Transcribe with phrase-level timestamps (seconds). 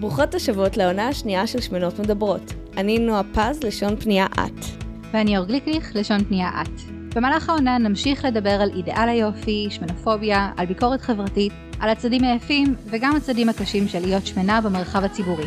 [0.00, 2.52] ברוכות השבות לעונה השנייה של שמנות מדברות.
[2.76, 4.64] אני נועה פז, לשון פנייה את.
[5.12, 6.80] ואני אור גליקליך, לשון פנייה את.
[7.14, 13.16] במהלך העונה נמשיך לדבר על אידאל היופי, שמנופוביה, על ביקורת חברתית, על הצדדים היפים וגם
[13.16, 15.46] הצדדים הקשים של להיות שמנה במרחב הציבורי.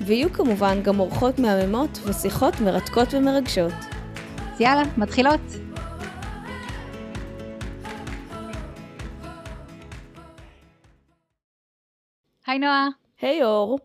[0.00, 3.72] ויהיו כמובן גם אורחות מהממות ושיחות מרתקות ומרגשות.
[4.52, 5.40] אז יאללה, מתחילות!
[12.46, 13.07] היי נועה.
[13.20, 13.78] היי אור,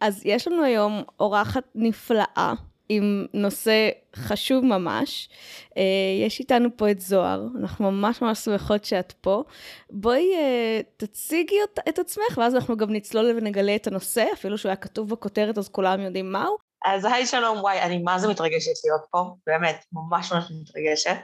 [0.00, 2.54] אז יש לנו היום אורחת נפלאה
[2.88, 5.28] עם נושא חשוב ממש.
[5.76, 5.82] אה,
[6.26, 9.42] יש איתנו פה את זוהר, אנחנו ממש ממש שמחות שאת פה.
[9.90, 11.56] בואי אה, תציגי
[11.88, 15.68] את עצמך, ואז אנחנו גם נצלול ונגלה את הנושא, אפילו שהוא היה כתוב בכותרת אז
[15.68, 16.56] כולם יודעים מהו.
[16.84, 21.16] אז היי שלום, וואי, אני מה זה מתרגשת להיות פה, באמת, ממש ממש מתרגשת.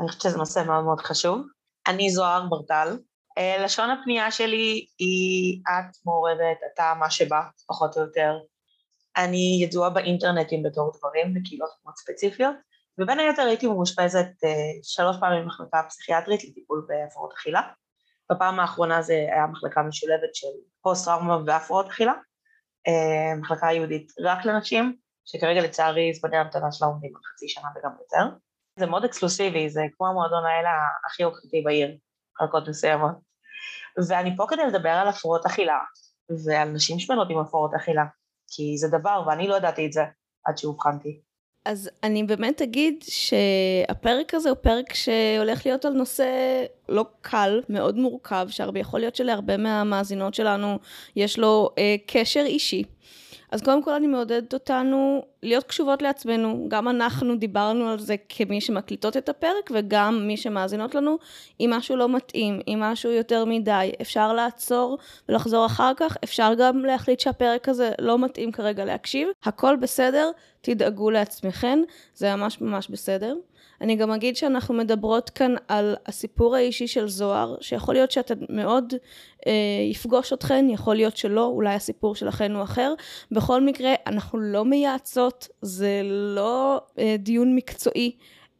[0.00, 1.42] אני חושבת שזה נושא מאוד מאוד חשוב.
[1.86, 2.96] אני זוהר ברטל,
[3.38, 8.38] לשון הפנייה שלי היא את מעורבת, אתה מה שבא, פחות או יותר.
[9.16, 12.56] אני ידועה באינטרנטים בתור דברים בקהילות מאוד ספציפיות,
[12.98, 14.48] ובין היתר הייתי מאושפזת uh,
[14.82, 17.62] שלוש פעמים במחלקה פסיכיאטרית לטיפול בהפרעות אכילה.
[18.32, 20.46] בפעם האחרונה זה היה מחלקה משולבת של
[20.82, 22.12] פוסט-טראומה והפרעות אכילה,
[22.88, 27.90] uh, מחלקה יהודית רק לנשים, שכרגע לצערי זמני ההמתנה שלה עומדים על חצי שנה וגם
[28.00, 28.36] יותר.
[28.78, 30.70] זה מאוד אקסקלוסיבי, זה כמו המועדון האלה
[31.06, 31.96] הכי יוקרתי בעיר,
[32.34, 33.14] מחלקות מסוימות.
[34.08, 35.78] ואני פה כדי לדבר על הפרעות אכילה,
[36.44, 38.04] ועל נשים שמנות עם הפרעות אכילה,
[38.48, 40.02] כי זה דבר, ואני לא ידעתי את זה
[40.44, 41.20] עד שאובחנתי.
[41.64, 46.26] אז אני באמת אגיד שהפרק הזה הוא פרק שהולך להיות על נושא
[46.88, 50.78] לא קל, מאוד מורכב, שהרבה יכול להיות שלהרבה מהמאזינות שלנו
[51.16, 52.84] יש לו אה, קשר אישי.
[53.54, 56.66] אז קודם כל אני מעודדת אותנו להיות קשובות לעצמנו.
[56.68, 61.18] גם אנחנו דיברנו על זה כמי שמקליטות את הפרק, וגם מי שמאזינות לנו,
[61.60, 64.98] אם משהו לא מתאים, אם משהו יותר מדי, אפשר לעצור
[65.28, 69.28] ולחזור אחר כך, אפשר גם להחליט שהפרק הזה לא מתאים כרגע להקשיב.
[69.44, 70.30] הכל בסדר,
[70.60, 71.78] תדאגו לעצמכן,
[72.14, 73.34] זה ממש ממש בסדר.
[73.80, 78.94] אני גם אגיד שאנחנו מדברות כאן על הסיפור האישי של זוהר, שיכול להיות שאתה מאוד
[79.46, 79.52] אה,
[79.90, 82.94] יפגוש אתכן, יכול להיות שלא, אולי הסיפור שלכן הוא אחר.
[83.30, 88.16] בכל מקרה, אנחנו לא מייעצות, זה לא אה, דיון מקצועי.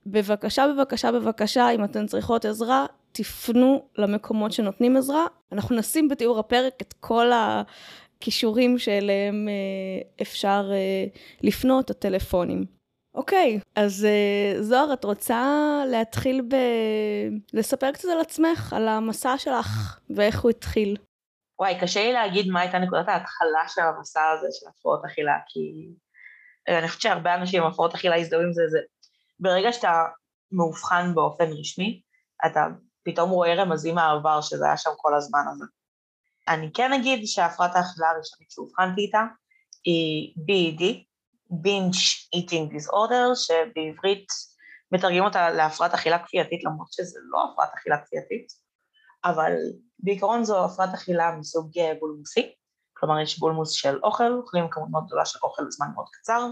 [0.06, 5.26] בבקשה, בבקשה, בבקשה, אם אתן צריכות עזרה, תפנו למקומות שנותנים עזרה.
[5.52, 11.04] אנחנו נשים בתיאור הפרק את כל הכישורים שאליהם אה, אפשר אה,
[11.42, 12.64] לפנות, הטלפונים.
[13.14, 15.44] אוקיי, אז uh, זוהר, את רוצה
[15.90, 16.54] להתחיל ב...
[17.52, 20.96] לספר קצת על עצמך, על המסע שלך ואיך הוא התחיל.
[21.58, 25.88] וואי, קשה לי להגיד מה הייתה נקודת ההתחלה של המסע הזה של הפרעות אכילה, כי
[26.68, 28.78] אה, אני חושבת שהרבה אנשים עם הפרעות אכילה הזדהו עם זה, זה
[29.40, 30.02] ברגע שאתה
[30.52, 32.02] מאובחן באופן רשמי,
[32.46, 32.66] אתה
[33.04, 35.64] פתאום רואה רמזים מהעבר שזה היה שם כל הזמן הזה.
[36.48, 39.24] אני כן אגיד שהפרעת האכילה הראשונית שאובחנתי איתה
[39.84, 40.84] היא BED,
[41.52, 44.26] binge eating disorder, שבעברית
[44.92, 48.46] מתרגמים אותה להפרעת אכילה כפייתית, למרות שזה לא הפרעת אכילה כפייתית,
[49.24, 49.52] אבל
[49.98, 52.54] בעיקרון זו הפרעת אכילה מסוג אה, בולמוסי,
[52.96, 56.46] כלומר יש בולמוס של אוכל, אוכלים כמות מאוד גדולה של אוכל בזמן מאוד קצר,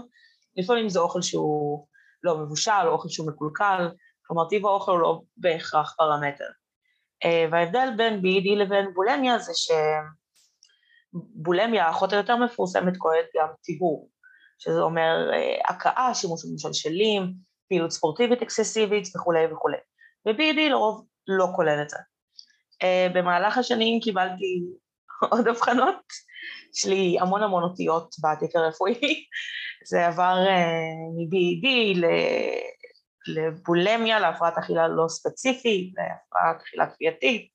[0.57, 1.87] לפעמים זה אוכל שהוא
[2.23, 3.91] לא מבושל, אוכל שהוא מקולקל,
[4.27, 6.47] כלומר טיב האוכל הוא לא בהכרח פרמטר.
[7.25, 9.51] אה, וההבדל בין BED לבין בולמיה זה
[11.13, 14.09] שבולמיה, האחות היותר מפורסמת, כוללת גם טיהור.
[14.63, 17.33] שזה אומר אה, הכאה, שימוש במשלשלים,
[17.69, 19.77] פעילות ספורטיבית אקססיבית וכולי וכולי.
[20.27, 21.97] ו-BED לרוב לא כולל את זה.
[22.83, 24.63] Uh, במהלך השנים קיבלתי
[25.31, 26.03] עוד אבחנות,
[26.75, 29.25] יש לי המון המון אותיות בתיק הרפואי,
[29.89, 32.05] זה עבר uh, מ-BED
[33.27, 37.47] לבולמיה, להפרעת אכילה לא ספציפית, להפרעת אכילה כפייתית,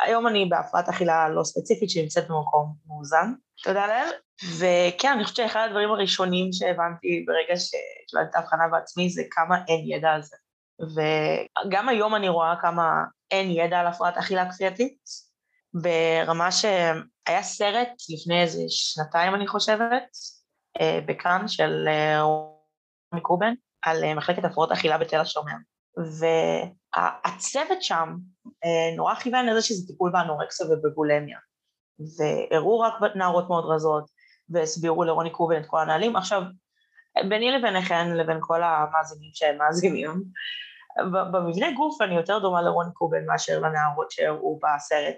[0.00, 3.32] היום אני בהפרעת אכילה לא ספציפית שנמצאת במקום מאוזן,
[3.64, 4.10] תודה לאל,
[4.58, 9.84] וכן, אני חושבת שאחד הדברים הראשונים שהבנתי ברגע שקיבלתי את ההבחנה בעצמי זה כמה אין
[9.86, 10.36] ידע על זה.
[10.80, 14.98] וגם היום אני רואה כמה אין ידע על הפרעת אכילה כפייתית,
[15.74, 20.08] ברמה שהיה סרט לפני איזה שנתיים אני חושבת,
[20.80, 25.52] אה, בכאן של אה, רוני קובן, על אה, מחלקת הפרעות אכילה בתל השומר.
[26.96, 28.16] והצוות שם
[28.96, 31.38] נורא כיוון לזה שזה טיפול באנורקסיה ובבולמיה.
[32.18, 34.04] והראו רק נערות מאוד רזות,
[34.52, 36.16] והסבירו לרוני קובן את כל הנהלים.
[36.16, 36.42] עכשיו,
[37.28, 40.10] ביני לביניכן, לבין כל המאזינים שהם מאזינים,
[41.12, 45.14] במבנה גוף אני יותר דומה לרוני קובן מאשר לנערות שהראו בסרט,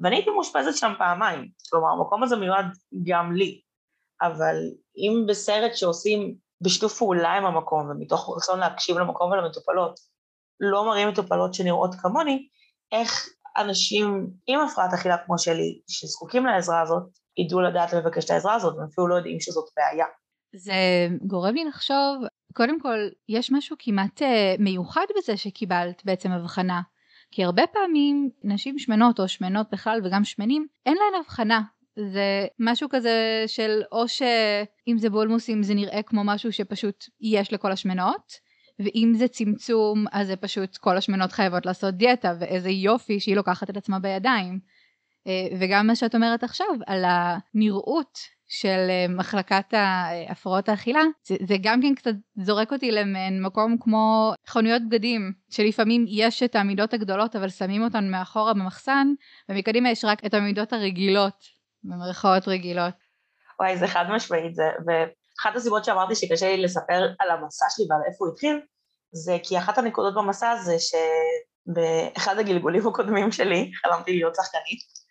[0.00, 2.66] ואני הייתי מאושפזת שם פעמיים, כלומר המקום הזה מיועד
[3.04, 3.60] גם לי,
[4.22, 4.56] אבל
[4.96, 10.00] אם בסרט שעושים בשיתוף פעולה עם המקום ומתוך רצון להקשיב למקום ולמטופלות,
[10.60, 12.48] לא מראים מטופלות שנראות כמוני,
[12.92, 17.02] איך אנשים עם הפרעת אכילה כמו שלי, שזקוקים לעזרה הזאת,
[17.38, 20.06] ידעו לדעת לבקש את העזרה הזאת, והם אפילו לא יודעים שזאת בעיה.
[20.54, 20.72] זה
[21.22, 22.22] גורם לי לחשוב,
[22.54, 22.98] קודם כל,
[23.28, 26.80] יש משהו כמעט אה, מיוחד בזה שקיבלת בעצם הבחנה.
[27.30, 31.62] כי הרבה פעמים נשים שמנות או שמנות בכלל וגם שמנים, אין להן הבחנה.
[31.96, 37.72] זה משהו כזה של או שאם זה בולמוסים זה נראה כמו משהו שפשוט יש לכל
[37.72, 38.32] השמנות,
[38.78, 43.70] ואם זה צמצום אז זה פשוט כל השמנות חייבות לעשות דיאטה ואיזה יופי שהיא לוקחת
[43.70, 44.60] את עצמה בידיים.
[45.26, 48.18] אה, וגם מה שאת אומרת עכשיו על הנראות
[48.48, 49.74] של אה, מחלקת
[50.28, 56.04] הפרעות האכילה זה, זה גם כן קצת זורק אותי למעין מקום כמו חנויות בגדים שלפעמים
[56.08, 59.08] יש את המידות הגדולות אבל שמים אותן מאחורה במחסן
[59.48, 61.44] ומקדימה יש רק את המידות הרגילות
[61.84, 62.94] במרכאות רגילות.
[63.60, 68.00] וואי זה חד משמעית זה ואחת הסיבות שאמרתי שקשה לי לספר על המסע שלי ועל
[68.06, 68.60] איפה הוא התחיל
[69.12, 75.05] זה כי אחת הנקודות במסע זה שבאחד הגלגולים הקודמים שלי חלמתי להיות שחקנית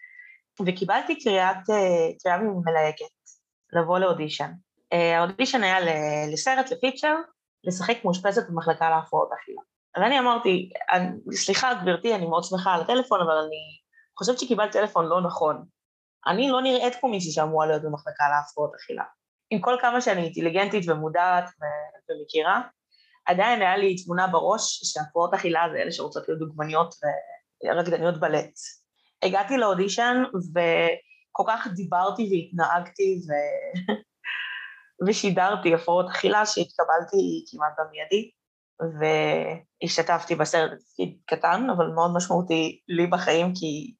[0.65, 3.05] וקיבלתי קריאת, אה, קריאה ממלהקת
[3.73, 4.51] לבוא לאודישן.
[4.93, 5.77] אה, האודישן היה
[6.33, 7.15] לסרט, לפיצ'ר,
[7.63, 9.61] לשחק מאושפזת במחלקה להפרעות אכילה.
[9.97, 10.69] ואני אמרתי,
[11.31, 13.79] סליחה גברתי, אני מאוד שמחה על הטלפון, אבל אני
[14.17, 15.65] חושבת שקיבלת טלפון לא נכון.
[16.27, 19.03] אני לא נראית כמו מישהי שאמורה להיות במחלקה להפרעות אכילה.
[19.49, 21.49] עם כל כמה שאני אינטליגנטית ומודעת
[22.09, 22.61] ומכירה,
[23.25, 26.95] עדיין היה לי תמונה בראש שהפרעות אכילה זה אלה שרוצות להיות דוגמניות
[27.65, 28.59] ורקדניות בלט.
[29.25, 33.31] הגעתי לאודישן וכל כך דיברתי והתנהגתי ו...
[35.07, 38.31] ושידרתי הפרעות אכילה שהתקבלתי כמעט במיידי
[38.99, 43.93] והשתתפתי בסרט תפקיד קטן אבל מאוד משמעותי לי בחיים כי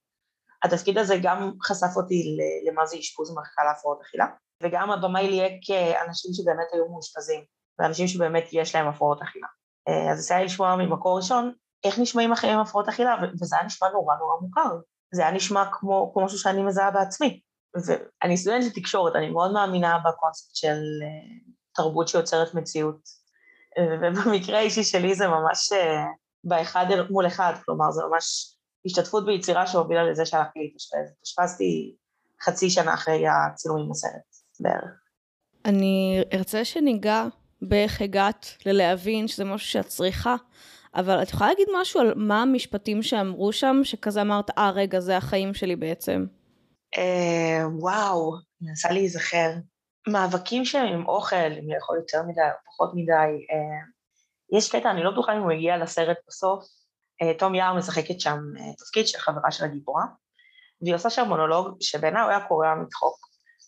[0.63, 2.37] התפקיד הזה גם חשף אותי
[2.67, 4.25] למה זה אשפוז במחלקה להפרעות אכילה
[4.63, 5.59] וגם הבמאי ליהק
[6.07, 7.43] אנשים שבאמת היו מאושפזים
[7.79, 9.47] ואנשים שבאמת יש להם הפרעות אכילה.
[10.11, 13.89] אז זה היה לשמוע ממקור ראשון איך נשמעים החיים עם הפרעות אכילה וזה היה נשמע
[13.89, 14.79] נורא נורא מוכר
[15.15, 17.41] זה היה נשמע כמו, כמו משהו שאני מזהה בעצמי.
[17.85, 22.99] ואני סטודנטית תקשורת, אני מאוד מאמינה בקונספט של uh, תרבות שיוצרת מציאות.
[23.79, 25.75] ובמקרה האישי שלי זה ממש uh,
[26.43, 31.11] באחד מול אחד, כלומר זה ממש השתתפות ביצירה שהובילה לזה שהלכתי להתאשפז.
[31.17, 31.95] התאשפזתי
[32.43, 34.11] חצי שנה אחרי הצילומים בסרט,
[34.59, 34.99] בערך.
[35.65, 37.25] אני ארצה שניגע
[37.61, 40.35] באיך הגעת ללהבין שזה משהו שאת צריכה,
[40.95, 45.17] אבל את יכולה להגיד משהו על מה המשפטים שאמרו שם, שכזה אמרת, אה, רגע, זה
[45.17, 46.25] החיים שלי בעצם?
[46.97, 48.31] אה, וואו,
[48.61, 49.49] מנסה להיזכר.
[50.07, 53.45] מאבקים שהם עם אוכל, אם לאכול יותר מדי או פחות מדי.
[53.51, 56.65] אה, יש קטע, אני לא בטוחה אם הוא הגיע לסרט בסוף.
[57.21, 58.39] אה, תום יער משחקת שם
[58.77, 60.03] תפקיד של חברה של הגיבורה,
[60.81, 63.17] והיא עושה שם מונולוג שבעיניי הוא היה קורע מצחוק.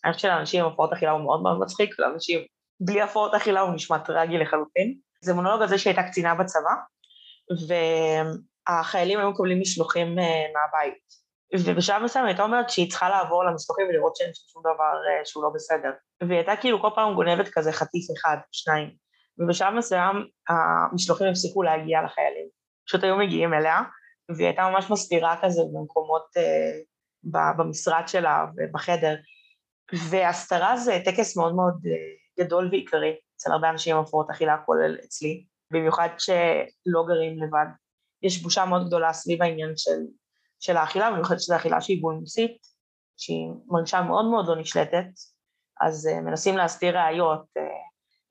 [0.05, 2.39] אני חושבת שלאנשים עם הפרעות אכילה הוא מאוד מאוד מצחיק, לאנשים
[2.79, 4.97] בלי הפרעות אכילה הוא נשמע טרגי לחלוטין.
[5.21, 6.73] זה מונולוג על זה שהיא הייתה קצינה בצבא,
[7.67, 11.27] והחיילים היו מקבלים משלוחים אה, מהבית.
[11.53, 15.49] ובשלב מסוים הייתה אומרת שהיא צריכה לעבור למשלוחים ולראות שאין שום דבר אה, שהוא לא
[15.55, 15.89] בסדר.
[16.21, 18.89] והיא הייתה כאילו כל פעם גונבת כזה חטיף אחד, שניים.
[19.39, 20.15] ובשלב מסוים
[20.49, 22.47] המשלוחים הפסיקו להגיע לחיילים.
[22.87, 23.81] פשוט היו מגיעים אליה,
[24.35, 29.15] והיא הייתה ממש מסתירה כזה במקומות, אה, במשרד שלה ובחדר.
[30.09, 34.97] והסתרה זה טקס מאוד מאוד אה, גדול ועיקרי אצל הרבה אנשים עם הפרעות אכילה, כולל
[35.05, 35.45] אצלי.
[35.71, 37.65] במיוחד שלא גרים לבד.
[38.23, 39.99] יש בושה מאוד גדולה סביב העניין של,
[40.59, 42.57] של האכילה, במיוחד שזו אכילה שהיא בולמוסית,
[43.17, 45.07] שהיא מרגישה מאוד מאוד לא נשלטת,
[45.81, 47.61] אז uh, מנסים להסתיר ראיות, uh,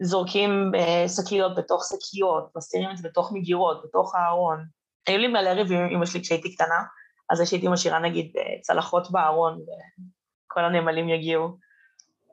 [0.02, 4.66] זורקים uh, שקיות בתוך שקיות, מסתירים את זה בתוך מגירות, בתוך הארון.
[5.07, 6.83] היו לי מלא ריבים עם אמא שלי כשהייתי קטנה,
[7.31, 11.59] אז זה שהייתי משאירה נגיד צלחות בארון, וכל הנמלים יגיעו.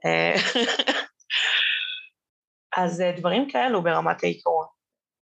[2.77, 4.62] אז דברים כאלו ברמת העיקרון.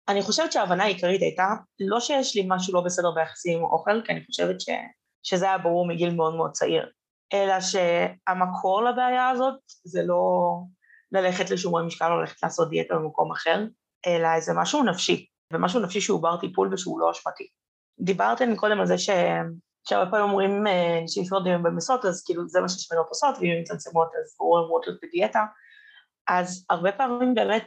[0.09, 1.49] אני חושבת שההבנה העיקרית הייתה,
[1.81, 4.69] לא שיש לי משהו לא בסדר ביחסים עם אוכל, כי אני חושבת ש,
[5.23, 6.91] שזה היה ברור מגיל מאוד מאוד צעיר,
[7.33, 10.57] אלא שהמקור לבעיה הזאת זה לא
[11.13, 13.65] ללכת לשומרי משקל או ללכת לעשות דיאטה במקום אחר,
[14.07, 17.49] אלא איזה משהו נפשי, ומשהו נפשי שהוא בר טיפול ושהוא לא אשמתי.
[18.01, 19.11] דיברתם קודם על זה ש...
[19.89, 23.61] שהרבה פעמים אומרים אה, נשים שמרדים במשרות, אז כאילו זה מה ששמנות עושות, ואם הן
[23.61, 25.45] מצמצמות אז ברור הן להיות בדיאטה.
[26.29, 27.67] אז הרבה פעמים באמת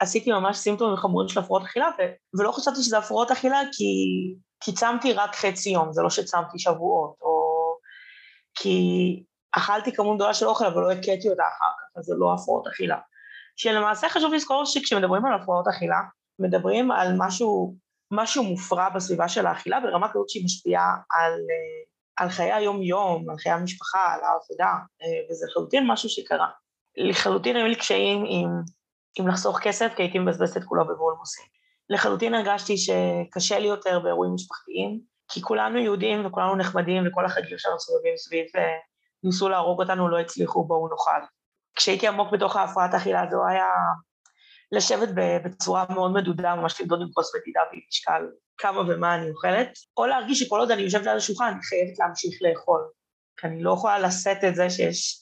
[0.00, 3.84] עשיתי ממש סימפטומים חמורים של הפרעות אכילה, ו- ולא חשבתי שזה הפרעות אכילה כי,
[4.60, 7.40] כי צמתי רק חצי יום, זה לא שצמתי שבועות, או
[8.54, 12.34] כי אכלתי כמות גדולה של אוכל אבל לא הכיתי אותה אחר כך, אז זה לא
[12.34, 12.98] הפרעות אכילה.
[13.56, 16.00] שלמעשה חשוב לזכור שכשמדברים על הפרעות אכילה,
[16.38, 17.74] מדברים על משהו,
[18.10, 21.32] משהו מופרע בסביבה של האכילה ברמה כזאת שהיא משפיעה על,
[22.16, 24.72] על חיי היום-יום, על חיי המשפחה, על העבודה,
[25.30, 26.48] וזה לחלוטין משהו שקרה.
[26.96, 28.48] לחלוטין היו לי קשיים עם
[29.18, 31.44] עם לחסוך כסף, כי הייתי מבזבזת את כולו בבולמוסים.
[31.90, 37.80] לחלוטין הרגשתי שקשה לי יותר באירועים משפחתיים, כי כולנו יהודים וכולנו נחמדים וכל החגים שלנו
[37.80, 38.46] סובבים סביב,
[39.24, 41.26] ניסו להרוג אותנו, לא הצליחו, בואו נאכל.
[41.76, 43.66] כשהייתי עמוק בתוך ההפרעת האכילה הזו היה
[44.72, 45.08] לשבת
[45.44, 48.26] בצורה מאוד מדודה, ממש למדוד עם כוס מדידה משקל
[48.58, 52.38] כמה ומה אני אוכלת, או להרגיש שכל עוד אני יושבת על השולחן אני חייבת להמשיך
[52.40, 52.80] לאכול,
[53.36, 55.20] כי אני לא יכולה לשאת את זה שיש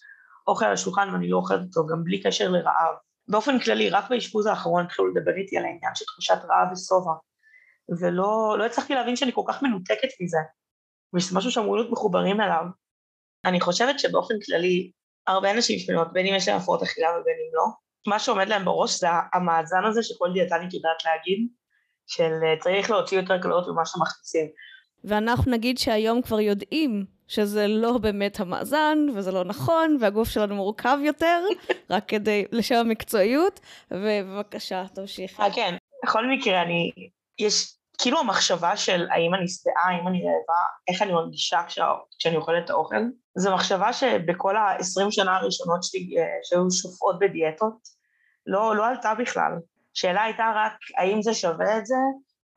[0.49, 2.95] אוכל על השולחן ואני לא אוכלת אותו, גם בלי קשר לרעב.
[3.29, 7.13] באופן כללי, רק באשפוז האחרון התחילו לדבר איתי על העניין של תחושת רעב ושובע,
[8.01, 10.39] ולא לא הצלחתי להבין שאני כל כך מנותקת מזה,
[11.17, 12.65] וזה משהו שאמרו להיות מחוברים אליו.
[13.45, 14.91] אני חושבת שבאופן כללי,
[15.27, 17.65] הרבה אנשים שמנות, בין אם יש להם הפרעות אכילה ובין אם לא,
[18.07, 21.49] מה שעומד להם בראש זה המאזן הזה שכל דיאטנית יודעת להגיד,
[22.07, 24.47] של צריך להוציא יותר קלוריות ממה שמכניסים.
[25.05, 30.99] ואנחנו נגיד שהיום כבר יודעים שזה לא באמת המאזן, וזה לא נכון, והגוף שלנו מורכב
[31.03, 31.45] יותר,
[31.91, 35.41] רק כדי, לשם המקצועיות, ובבקשה, תמשיך.
[35.41, 36.93] אה, כן, בכל מקרה, אני,
[37.39, 41.61] יש כאילו המחשבה של האם אני שבעה, האם אני רעבה, איך אני מרגישה
[42.19, 43.03] כשאני אוכלת את האוכל,
[43.35, 47.99] זו מחשבה שבכל ה-20 שנה הראשונות שלי, אה, שהיו שופעות בדיאטות,
[48.47, 49.53] לא, לא עלתה בכלל.
[49.97, 51.95] השאלה הייתה רק האם זה שווה את זה,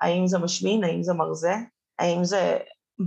[0.01, 1.53] האם זה משמין, האם זה מרזה,
[1.99, 2.57] האם זה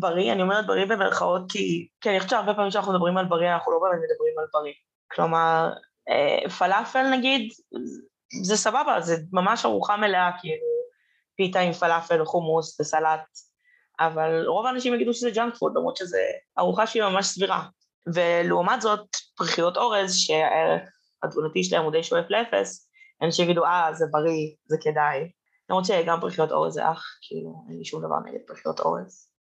[0.00, 3.54] בריא, אני אומרת בריא במרכאות כי, כי אני חושבת שהרבה פעמים כשאנחנו מדברים על בריא
[3.54, 4.72] אנחנו לא באמת מדברים על בריא.
[5.12, 5.72] כלומר,
[6.08, 7.52] אה, פלאפל נגיד,
[8.42, 10.66] זה סבבה, זה ממש ארוחה מלאה, כאילו,
[11.36, 13.20] פיתה עם פלאפל, חומוס וסלט,
[14.00, 16.16] אבל רוב האנשים יגידו שזה junk food, למרות שזו
[16.58, 17.62] ארוחה שהיא ממש סבירה.
[18.14, 19.06] ולעומת זאת,
[19.36, 20.88] פריכיות אורז, שהערך
[21.22, 22.90] התזונתי שלהם הוא די שואף לאפס,
[23.22, 25.30] אנשים יגידו, אה, זה בריא, זה כדאי.
[25.70, 29.33] למרות שגם פריכיות אורז זה אח, כאילו, אין לי שום דבר נגד פריכיות אורז.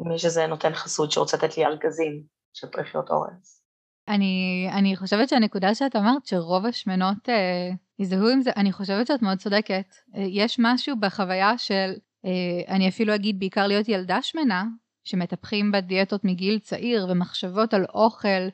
[0.00, 2.22] אם יש איזה נותן חסות שרוצה לתת לי ארגזים
[2.52, 3.60] של פרחיות אורז.
[4.08, 9.22] אני, אני חושבת שהנקודה שאת אמרת שרוב השמנות אה, יזדהו עם זה, אני חושבת שאת
[9.22, 9.94] מאוד צודקת.
[10.16, 11.92] אה, יש משהו בחוויה של,
[12.24, 14.64] אה, אני אפילו אגיד בעיקר להיות ילדה שמנה,
[15.04, 18.48] שמטפחים בדיאטות מגיל צעיר ומחשבות על אוכל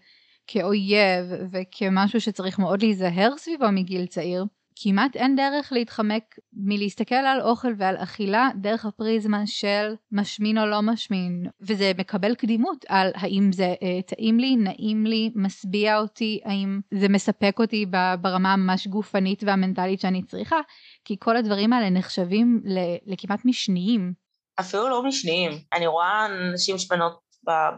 [0.46, 4.44] כאויב וכמשהו שצריך מאוד להיזהר סביבו מגיל צעיר.
[4.82, 10.82] כמעט אין דרך להתחמק מלהסתכל על אוכל ועל אכילה דרך הפריזמה של משמין או לא
[10.82, 16.80] משמין וזה מקבל קדימות על האם זה אה, טעים לי, נעים לי, משביע אותי, האם
[16.94, 17.86] זה מספק אותי
[18.20, 20.58] ברמה הממש גופנית והמנטלית שאני צריכה
[21.04, 22.62] כי כל הדברים האלה נחשבים
[23.06, 24.12] לכמעט משניים.
[24.60, 27.20] אפילו לא משניים, אני רואה נשים שמנות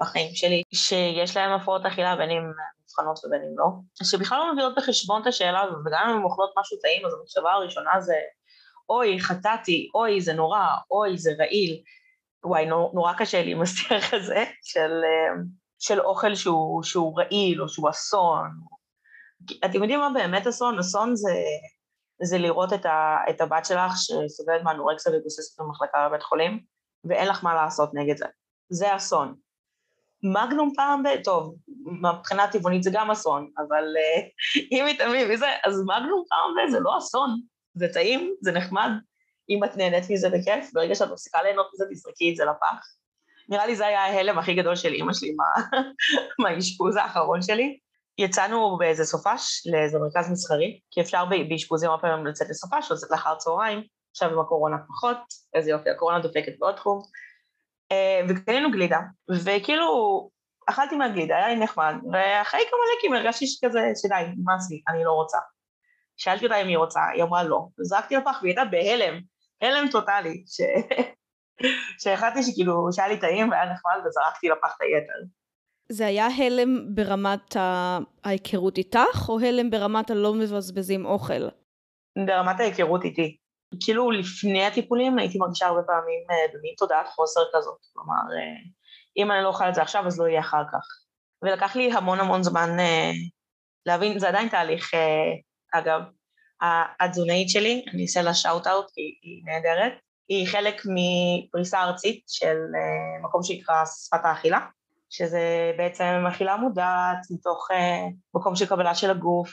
[0.00, 2.42] בחיים שלי, שיש להם הפרעות אכילה בין אם
[2.92, 3.66] מבחנות ובין אם לא,
[4.02, 7.52] שבכלל לא מביאות בחשבון את השאלה הזאת, וגם אם הן אוכלות משהו טעים, אז המחשבה
[7.52, 8.14] הראשונה זה,
[8.88, 11.82] אוי, חטאתי, אוי, זה נורא, אוי, זה רעיל.
[12.44, 15.42] וואי, נורא קשה לי עם השיח הזה של, אה,
[15.78, 18.50] של אוכל שהוא, שהוא רעיל או שהוא אסון.
[19.64, 20.78] אתם יודעים מה באמת אסון?
[20.78, 21.34] אסון זה,
[22.22, 26.60] זה לראות את, ה, את הבת שלך שסובלת מאנורקסיה וגוססת במחלקה בבית חולים,
[27.04, 28.26] ואין לך מה לעשות נגד זה.
[28.68, 29.34] זה אסון.
[30.22, 31.08] מגנום פעם ב...
[31.24, 31.54] טוב,
[32.02, 36.70] מבחינה טבעונית זה גם אסון, אבל uh, אם מתאמים מזה, אז מגנום פעם ב...
[36.70, 37.40] זה לא אסון,
[37.74, 38.90] זה טעים, זה נחמד.
[39.50, 42.86] אם את נהנית מזה בכיף, ברגע שאת מפסיקה ליהנות מזה, תזרקי את זה לפח.
[43.48, 45.36] נראה לי זה היה ההלם הכי גדול של אימא שלי
[46.38, 47.78] מהאשפוז האחרון שלי.
[48.18, 53.34] יצאנו באיזה סופש, לאיזה מרכז מסחרי, כי אפשר באשפוזים הרבה פעמים לצאת לסופש לצאת לאחר
[53.36, 55.18] צהריים, עכשיו עם הקורונה פחות,
[55.54, 57.02] איזה יופי, הקורונה דופקת בעוד תחום.
[57.92, 58.98] אה, וקנינו גלידה,
[59.44, 60.30] וכאילו
[60.66, 65.12] אכלתי מהגלידה, היה לי נחמד, ואחרי כמה לקים הרגשתי שכזה, שדי, נמאס לי, אני לא
[65.12, 65.38] רוצה.
[66.16, 69.20] שאלתי אותה אם היא רוצה, היא אמרה לא, וזרקתי לפח והיא הייתה בהלם,
[69.62, 70.60] הלם טוטאלי, ש...
[72.02, 75.26] שהחלטתי שכאילו, שהיה לי טעים והיה נחמד וזרקתי לפח את היתר.
[75.88, 77.56] זה היה הלם ברמת
[78.24, 81.48] ההיכרות איתך, או הלם ברמת הלא מבזבזים אוכל?
[82.26, 83.36] ברמת ההיכרות איתי.
[83.80, 88.70] כאילו לפני הטיפולים הייתי מרגישה הרבה פעמים אה, במין תודעת חוסר כזאת, כלומר, אה,
[89.16, 90.86] אם אני לא אוכל את זה עכשיו אז לא יהיה אחר כך.
[91.42, 93.10] ולקח לי המון המון זמן אה,
[93.86, 94.90] להבין, זה עדיין תהליך,
[95.72, 96.00] אגב,
[97.00, 99.92] התזונאית שלי, אני אעשה לה שאוט אאוט כי היא נהדרת,
[100.28, 102.56] היא חלק מפריסה ארצית של
[103.22, 104.58] מקום שנקרא שפת האכילה,
[105.10, 107.68] שזה בעצם אכילה מודעת מתוך
[108.34, 109.50] מקום של קבלה של הגוף,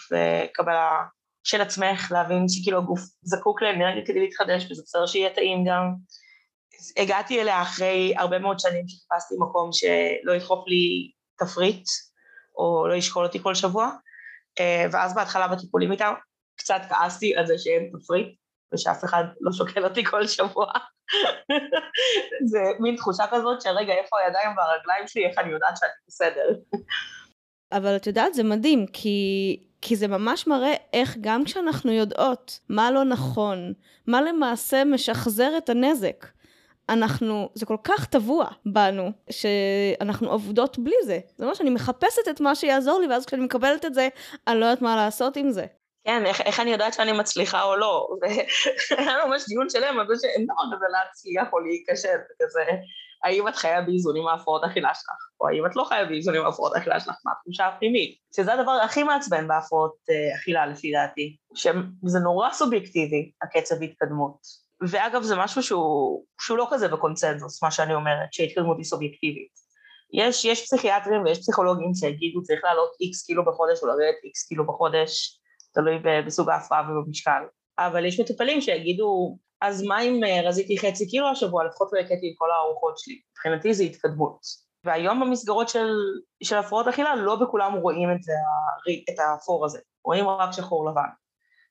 [0.53, 1.03] קבלה
[1.49, 5.93] של עצמך, להבין שכאילו הגוף זקוק לאנרגיה כדי להתחדש, וזה בסדר שיהיה טעים גם.
[6.97, 11.83] הגעתי אליה אחרי הרבה מאוד שנים שחיפשתי מקום שלא ידחוף לי תפריט,
[12.57, 13.89] או לא ישקול אותי כל שבוע,
[14.59, 16.11] אה, ואז בהתחלה בטיפולים איתה
[16.57, 18.27] קצת כעסתי על זה שאין תפריט,
[18.73, 20.71] ושאף אחד לא שוקל אותי כל שבוע.
[22.51, 26.49] זה מין תחושה כזאת שרגע, איפה הידיים והרגליים שלי, איך אני יודעת שאני בסדר.
[27.71, 32.91] אבל את יודעת, זה מדהים, כי כי זה ממש מראה איך גם כשאנחנו יודעות מה
[32.91, 33.73] לא נכון,
[34.07, 36.25] מה למעשה משחזר את הנזק,
[36.89, 41.19] אנחנו, זה כל כך טבוע בנו, שאנחנו עובדות בלי זה.
[41.37, 44.07] זה אומר שאני מחפשת את מה שיעזור לי, ואז כשאני מקבלת את זה,
[44.47, 45.65] אני לא יודעת מה לעשות עם זה.
[46.05, 48.07] כן, איך, איך אני יודעת שאני מצליחה או לא?
[48.21, 52.63] והיה ממש דיון שלם על זה שאין דבר כזה להצליח או להיכשל, כזה,
[53.23, 56.99] האם את חיה באיזונים מהפרעות אכילה שלך, או האם את לא חיה באיזונים מהפרעות אכילה
[56.99, 62.51] שלך, מה התחושה הפנימית, שזה הדבר הכי מעצבן בהפרעות uh, אכילה לפי דעתי, שזה נורא
[62.51, 64.37] סובייקטיבי, הקצב התקדמות.
[64.81, 69.69] ואגב, זה משהו שהוא, שהוא לא כזה בקונצנזוס, מה שאני אומרת, שהתקדמות היא סובייקטיבית.
[70.13, 74.67] יש, יש פסיכיאטרים ויש פסיכולוגים שיגידו צריך לעלות איקס קילו בחודש או לרדת איקס קילו
[74.67, 75.39] בחודש,
[75.73, 77.41] תלוי בסוג ההפרעה ובמשקל.
[77.79, 82.27] אבל יש מטופלים שיגידו, אז מה אם אה, רזיתי חצי קילו השבוע, לפחות לא הכיתי
[82.27, 83.21] עם כל הארוחות שלי.
[83.31, 84.39] מבחינתי זה התקדמות.
[84.83, 85.87] והיום במסגרות של,
[86.43, 88.33] של הפרעות אכילה לא בכולם רואים את, זה,
[89.13, 91.09] את האפור הזה, רואים רק שחור לבן.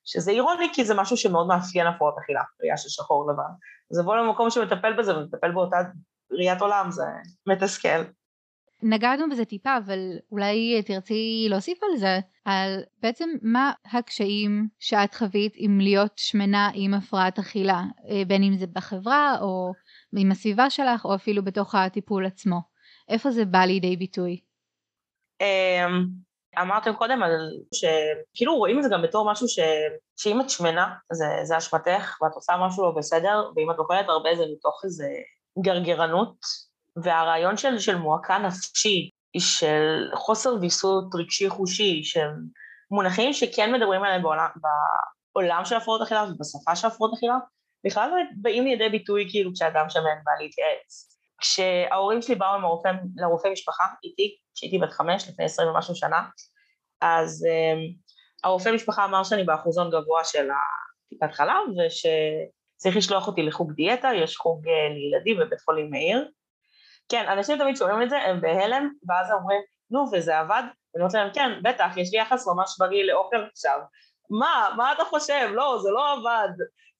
[0.05, 3.51] שזה אירוני כי זה משהו שמאוד מאפיין הפרעות אכילה, ראייה של שחור לבן.
[3.91, 5.77] אז לבוא למקום שמטפל בזה ומטפל באותה
[6.31, 7.03] ראיית עולם זה
[7.47, 8.03] מתסכל.
[8.81, 9.99] נגענו בזה טיפה, אבל
[10.31, 16.93] אולי תרצי להוסיף על זה, על בעצם מה הקשיים שאת חווית עם להיות שמנה עם
[16.93, 19.71] הפרעת אכילה, אה, בין אם זה בחברה או
[20.17, 22.59] עם הסביבה שלך או אפילו בתוך הטיפול עצמו.
[23.09, 24.39] איפה זה בא לידי ביטוי?
[25.41, 26.05] אמ,
[26.61, 27.31] אמרתם קודם על
[27.73, 29.59] שכאילו רואים את זה גם בתור משהו ש...
[30.17, 34.29] שאם את שמנה זה, זה אשמתך ואת עושה משהו לא בסדר, ואם את אוכלת הרבה
[34.35, 35.07] זה מתוך איזה
[35.61, 36.35] גרגרנות
[37.03, 42.29] והרעיון של, של מועקה נפשית, של חוסר ויסות רגשי חושי, של
[42.91, 44.47] מונחים שכן מדברים עליהם בעולם,
[45.35, 47.37] בעולם של הפרעות אכילה ובשפה של הפרעות אכילה,
[47.85, 51.09] בכלל באים לידי ביטוי כאילו כשאדם שמן בא להתייעץ.
[51.41, 56.21] כשההורים שלי באו לרופא, לרופא משפחה איתי, כשהייתי בת חמש, לפני עשרים ומשהו שנה,
[57.01, 57.95] אז um,
[58.43, 60.47] הרופא משפחה אמר שאני באחוזון גבוה של
[61.05, 66.27] הטיפת חלב, ושצריך לשלוח אותי לחוג דיאטה, יש חוג uh, לילדים בבית חולים מאיר,
[67.09, 69.61] כן, אנשים תמיד שומעים את זה, הם בהלם, ואז אומרים,
[69.91, 70.63] נו, וזה עבד?
[70.93, 73.79] ואני אומרת להם, כן, בטח, יש לי יחס ממש בריא לאוכל עכשיו.
[74.29, 75.49] מה, מה אתה חושב?
[75.53, 76.49] לא, זה לא עבד,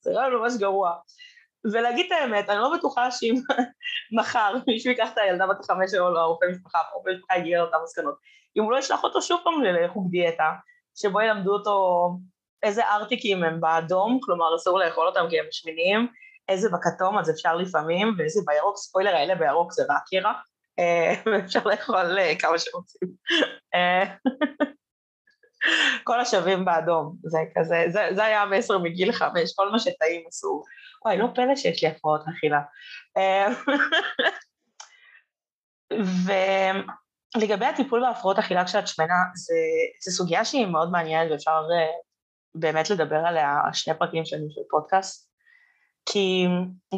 [0.00, 0.92] זה רעיון ממש גרוע.
[1.72, 3.34] ולהגיד את האמת, אני לא בטוחה שאם
[4.18, 8.14] מחר מישהו ייקח את הילדה בת החמש שלו לרופא משפחה, רופא משפחה יגיע לאותן מסקנות,
[8.56, 10.52] אם הוא לא ישלח אותו שוב פעם לחוג דיאטה,
[10.94, 12.08] שבו ילמדו אותו
[12.62, 16.08] איזה ארטיקים הם באדום, כלומר אסור לאכול אותם כי הם משמינים,
[16.50, 20.36] איזה בכתום אז אפשר לפעמים, ואיזה בירוק, ספוילר האלה בירוק זה רק ירק,
[20.78, 23.08] אה, ואפשר לאכול אה, כמה שרוצים.
[23.74, 24.14] אה,
[26.04, 30.64] כל השווים באדום, זה כזה, זה, זה היה המסר מגיל חמש, כל מה שטעים אסור.
[31.04, 32.60] וואי, לא פלא שיש לי הפרעות אכילה.
[37.36, 39.14] ולגבי הטיפול בהפרעות אכילה כשאת שמנה,
[40.04, 41.62] זו סוגיה שהיא מאוד מעניינת ואפשר
[42.54, 45.29] באמת לדבר עליה שני פרקים שלי של פודקאסט.
[46.06, 46.46] כי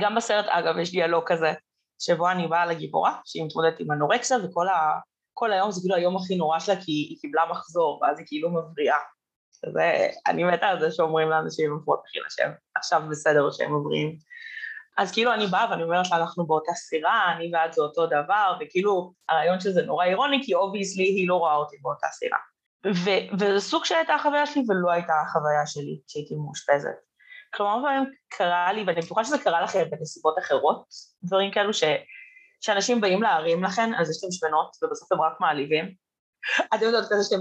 [0.01, 1.53] גם בסרט, אגב, יש דיאלוג כזה,
[1.99, 4.99] שבו אני באה לגיבורה, שהיא מתמודדת עם אנורקסיה, וכל ה...
[5.35, 8.51] כל היום זה כאילו היום הכי נורא שלה, כי היא קיבלה מחזור, ואז היא כאילו
[8.51, 8.99] מבריאה.
[9.73, 14.17] זה, אני מתה על זה שאומרים לאנשים עם הפרעות אכילה שהם עכשיו בסדר שהם מבריאים.
[14.99, 18.57] אז כאילו אני באה ואני אומרת לה, אנחנו באותה סירה, אני ואת זה אותו דבר,
[18.61, 22.39] וכאילו הרעיון שזה נורא אירוני, כי obviously היא לא רואה אותי באותה סירה.
[22.87, 27.12] ו- וזה סוג של הייתה החוויה שלי ולא הייתה החוויה שלי כשהייתי מאושפזת.
[27.55, 30.85] כלומר, פעמים קרה לי, ואני בטוחה שזה קרה לכם בנסיבות אחרות,
[31.25, 31.85] דברים כאלו ש,
[32.61, 35.95] שאנשים באים להרים לכם על זה שאתם שמנות, ובסוף הם רק מעליבים.
[36.75, 37.41] אתם יודעות כזה שאתם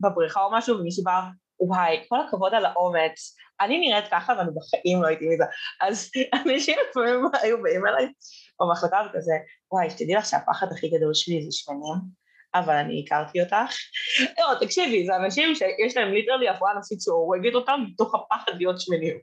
[0.00, 1.20] בבריכה או משהו, ומישהי בא,
[1.60, 5.44] וואי, כל הכבוד על האומץ, אני נראית ככה ואני בחיים לא הייתי מזה.
[5.80, 6.10] אז
[6.46, 8.12] אנשים לפעמים היו באים אליי
[8.60, 9.32] במחלקה וכזה,
[9.72, 12.21] וואי, שתדעי לך שהפחד הכי גדול שלי זה שמנים.
[12.54, 13.74] אבל אני הכרתי אותך.
[14.38, 19.18] לא, תקשיבי, זה אנשים שיש להם ליטרלי הפרעה נפשית שהורגת אותם מתוך הפחד להיות שמנים.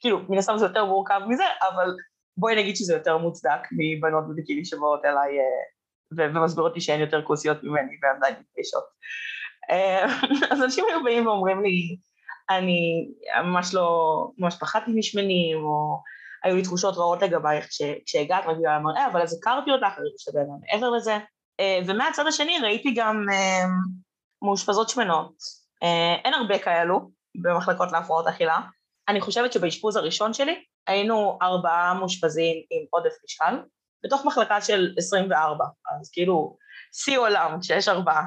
[0.00, 1.90] כאילו, מן הסתם זה יותר מורכב מזה, אבל
[2.36, 7.62] בואי נגיד שזה יותר מוצדק מבנות בביקיני שבאות אליי אה, ומסבירות לי שאין יותר כוסיות
[7.62, 8.84] ממני והן עדיין מתביישות.
[9.70, 10.04] אה,
[10.52, 11.96] אז אנשים היו באים ואומרים לי,
[12.50, 13.08] אני
[13.44, 13.88] ממש לא,
[14.38, 16.00] ממש פחדתי משמנים, או
[16.44, 17.68] היו לי תחושות רעות לגבייך
[18.06, 21.18] כשהגעת מגיעה למראה, אבל אז הכרתי אותך, אני חושבת מעבר לזה.
[21.60, 23.64] אה, ומהצד השני ראיתי גם אה,
[24.42, 25.34] מאושפזות שמנות.
[25.82, 27.10] אה, אין הרבה כאלו
[27.42, 28.60] במחלקות להפרעות אכילה.
[29.08, 33.54] אני חושבת שבאשפוז הראשון שלי היינו ארבעה מאושפזים עם עודף משקל,
[34.04, 35.64] בתוך מחלקה של 24,
[36.00, 36.56] אז כאילו
[36.92, 38.24] שיא עולם כשיש ארבעה.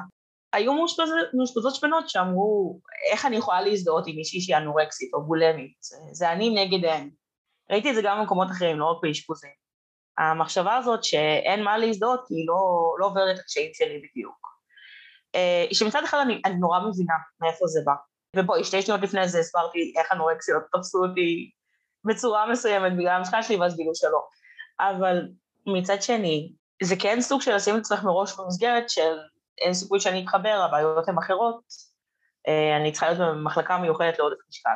[0.52, 2.80] היו מאושפז, מאושפזות שמנות שאמרו,
[3.12, 5.72] איך אני יכולה להזדהות עם מישהי שהיא אנורקסית או בולמית,
[6.12, 7.10] זה, אני נגד הם.
[7.70, 9.67] ראיתי את זה גם במקומות אחרים, לא רק באשפוזים.
[10.18, 14.48] המחשבה הזאת שאין מה להזדהות כי היא לא, לא עוברת את הקשיים שלי בדיוק.
[15.34, 17.92] אה, שמצד אחד אני, אני נורא מבינה מאיפה זה בא.
[18.36, 21.50] ובואי, שתי שניות לפני זה הסברתי איך אנורקסיות תפסו אותי
[22.04, 24.20] בצורה מסוימת בגלל המשקל שלי ואז גילו שלא.
[24.80, 25.28] אבל
[25.66, 26.52] מצד שני,
[26.82, 29.16] זה כן סוג של לשים את עצמך מראש במסגרת של
[29.60, 31.60] אין סיכוי שאני אתחבר, הבעיות הן אחרות,
[32.48, 34.70] אה, אני צריכה להיות במחלקה מיוחדת לעודף משקל.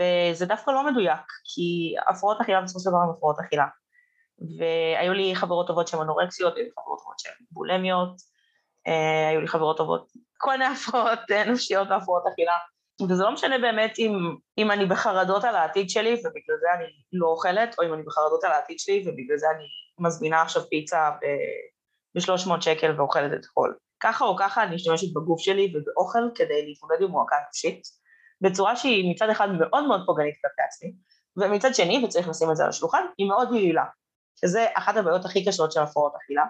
[0.00, 1.20] וזה דווקא לא מדויק,
[1.54, 3.66] כי הפרעות אכילה בסופו של דבר הן הפרעות אכילה.
[4.58, 8.16] והיו לי חברות טובות שהן אנורקסיות, היו לי חברות טובות שהן בולמיות,
[8.86, 12.56] אה, היו לי חברות טובות, כל מיני הפרעות נפשיות והפרעות אכילה.
[13.02, 14.12] וזה לא משנה באמת אם,
[14.58, 18.44] אם אני בחרדות על העתיד שלי ובגלל זה אני לא אוכלת, או אם אני בחרדות
[18.44, 19.64] על העתיד שלי ובגלל זה אני
[19.98, 21.10] מזמינה עכשיו פיצה
[22.14, 23.72] ב-300 שקל ואוכלת את הכל.
[24.00, 27.82] ככה או ככה אני משתמשת בגוף שלי ובאוכל כדי להתמודד עם מועקה נפשית,
[28.40, 30.92] בצורה שהיא מצד אחד מאוד מאוד פוגענית כלפי עצמי,
[31.36, 33.84] ומצד שני, וצריך לשים את זה על השולחן, היא מאוד יעילה,
[34.40, 36.44] שזה אחת הבעיות הכי קשות של הפרעות אכילה.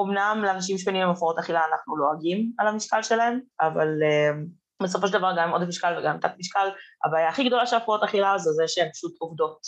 [0.00, 5.12] אמנם לאנשים שמנים עם הפרעות אכילה אנחנו לועגים על המשקל שלהם, אבל uh, בסופו של
[5.12, 6.68] דבר גם עם עודף משקל וגם תת משקל,
[7.04, 9.60] הבעיה הכי גדולה של הפרעות אכילה זה זה שהן פשוט עובדות.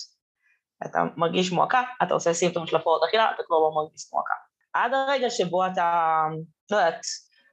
[0.86, 4.34] אתה מרגיש מועקה, אתה עושה סימפטום של הפרעות אכילה, אתה כבר לא מרגיש מועקה.
[4.72, 6.22] עד הרגע שבו אתה,
[6.70, 7.00] לא יודעת,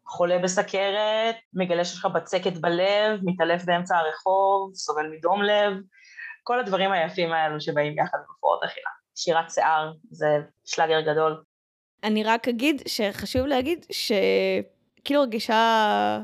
[0.07, 5.73] חולה בסכרת, מגלה שיש לך בצקת בלב, מתעלף באמצע הרחוב, סובל מדום לב,
[6.43, 9.00] כל הדברים היפים האלו שבאים יחד עם הפרעות אכילה.
[9.15, 10.25] שירת שיער זה
[10.65, 11.43] שלאגר גדול.
[12.03, 16.19] אני רק אגיד שחשוב להגיד שכאילו הרגישה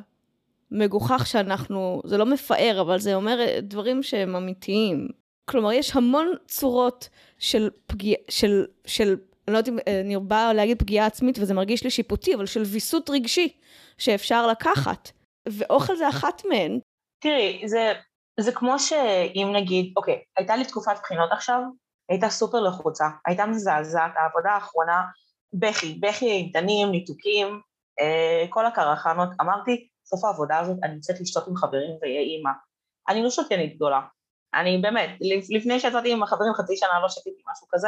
[0.71, 5.07] מגוחך שאנחנו, זה לא מפאר, אבל זה אומר דברים שהם אמיתיים.
[5.49, 9.15] כלומר, יש המון צורות של פגיעה, של, של
[9.47, 12.45] אני לא יודעת אם אה, אני באה להגיד פגיעה עצמית וזה מרגיש לי שיפוטי, אבל
[12.45, 13.57] של ויסות רגשי
[13.97, 15.11] שאפשר לקחת.
[15.49, 16.79] ואוכל זה אחת מהן.
[17.23, 17.93] תראי, זה,
[18.39, 21.59] זה כמו שאם נגיד, אוקיי, הייתה לי תקופת בחינות עכשיו,
[22.09, 25.01] הייתה סופר לחוצה, הייתה מזעזעת, העבודה האחרונה,
[25.53, 27.61] בכי, בכי איתנים, ניתוקים,
[28.01, 32.51] אה, כל הקרחנות, אמרתי, סוף העבודה הזאת אני יוצאת לשתות עם חברים ויהיה אימא.
[33.09, 34.01] אני לא שתיינית גדולה,
[34.53, 35.09] אני באמת,
[35.49, 37.87] לפני שיצאתי עם החברים חצי שנה לא שתיתי משהו כזה,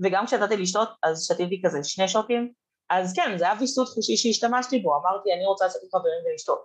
[0.00, 2.52] וגם כשיצאתי לשתות אז שתיתי כזה שני שוטים,
[2.90, 6.64] אז כן, זה היה ויסות חושי שהשתמשתי בו, אמרתי אני רוצה לצאת עם חברים ולשתות.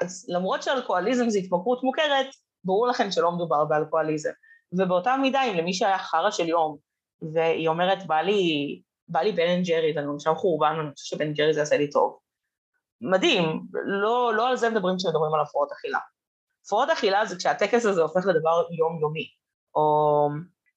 [0.00, 2.26] אז למרות שאלכוהוליזם זה התמכרות מוכרת,
[2.64, 4.30] ברור לכם שלא מדובר באלכוהוליזם.
[4.72, 6.76] ובאותה מידה, אם למי שהיה חרא של יום,
[7.32, 8.42] והיא אומרת, בא לי,
[9.08, 11.90] בא לי בן אנד ג'רי, ואני עכשיו חורבן, ואני חושבת שבן ג'רי זה יעשה לי
[11.90, 12.18] טוב.
[13.00, 15.98] מדהים, לא, לא על זה מדברים כשמדברים על הפרעות אכילה.
[16.64, 19.28] הפרעות אכילה זה כשהטקס הזה הופך לדבר יומיומי,
[19.74, 20.28] או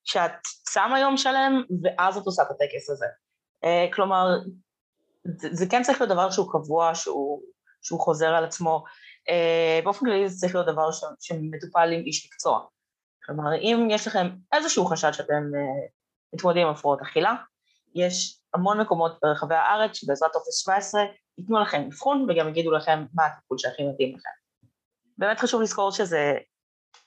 [0.04, 0.32] שאת
[0.70, 3.06] שמה יום שלם ואז את עושה את הטקס הזה.
[3.66, 4.26] Uh, כלומר,
[5.38, 7.42] זה, זה כן צריך להיות דבר שהוא קבוע, שהוא,
[7.82, 8.84] שהוא חוזר על עצמו.
[9.30, 12.66] Uh, באופן כללי זה צריך להיות דבר ש, שמטופל עם איש מקצוע.
[13.30, 15.90] כלומר, אם יש לכם איזשהו חשד שאתם uh,
[16.36, 17.36] מתמודדים עם הפרעות אכילה,
[17.96, 21.02] יש המון מקומות ברחבי הארץ שבעזרת טופס 17
[21.38, 24.30] ייתנו לכם אבחון וגם יגידו לכם מה הטיפול שהכי מתאים לכם.
[25.18, 26.34] באמת חשוב לזכור שזה,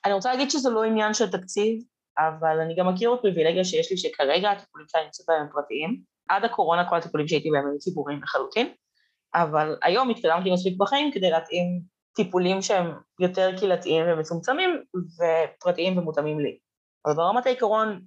[0.05, 1.83] אני רוצה להגיד שזה לא עניין של תקציב,
[2.17, 6.01] אבל אני גם מכיר בפריבילגיה שיש לי שכרגע הטיפולים שאני נמצאת בהם הם פרטיים.
[6.29, 8.73] עד הקורונה כל הטיפולים שהייתי בהם היו ציבוריים לחלוטין,
[9.35, 11.81] אבל היום התקדמתי מספיק בחיים כדי להתאים
[12.15, 16.57] טיפולים שהם יותר קהילתיים ומצומצמים ופרטיים ומותאמים לי.
[17.05, 18.01] אבל ברמת העיקרון,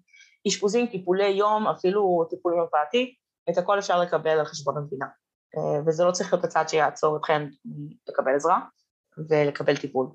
[0.49, 3.15] אשפוזים, טיפולי יום, אפילו טיפול מרפאתי,
[3.51, 5.07] את הכל אפשר לקבל על חשבון המדינה.
[5.57, 7.49] אה, וזה לא צריך להיות הצעד שיעצור אתכם
[8.09, 8.61] לקבל עזרה
[9.29, 10.07] ולקבל טיפול.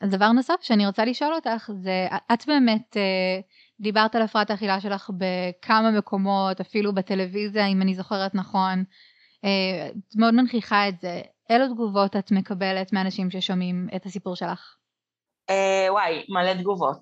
[0.00, 3.40] אז דבר נוסף שאני רוצה לשאול אותך זה, את באמת אה,
[3.80, 8.84] דיברת על הפרעת האכילה שלך בכמה מקומות, אפילו בטלוויזיה אם אני זוכרת נכון,
[9.44, 14.76] אה, את מאוד מנכיחה את זה, אילו תגובות את מקבלת מאנשים ששומעים את הסיפור שלך?
[15.50, 17.00] אה, וואי, מלא תגובות.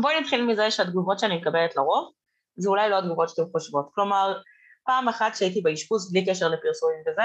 [0.00, 2.12] בואי נתחיל מזה שהתגובות שאני מקבלת לרוב,
[2.56, 3.88] זה אולי לא התגובות שאתם חושבות.
[3.94, 4.40] כלומר,
[4.86, 7.22] פעם אחת שהייתי באשפוז, בלי קשר לפרסומים וזה,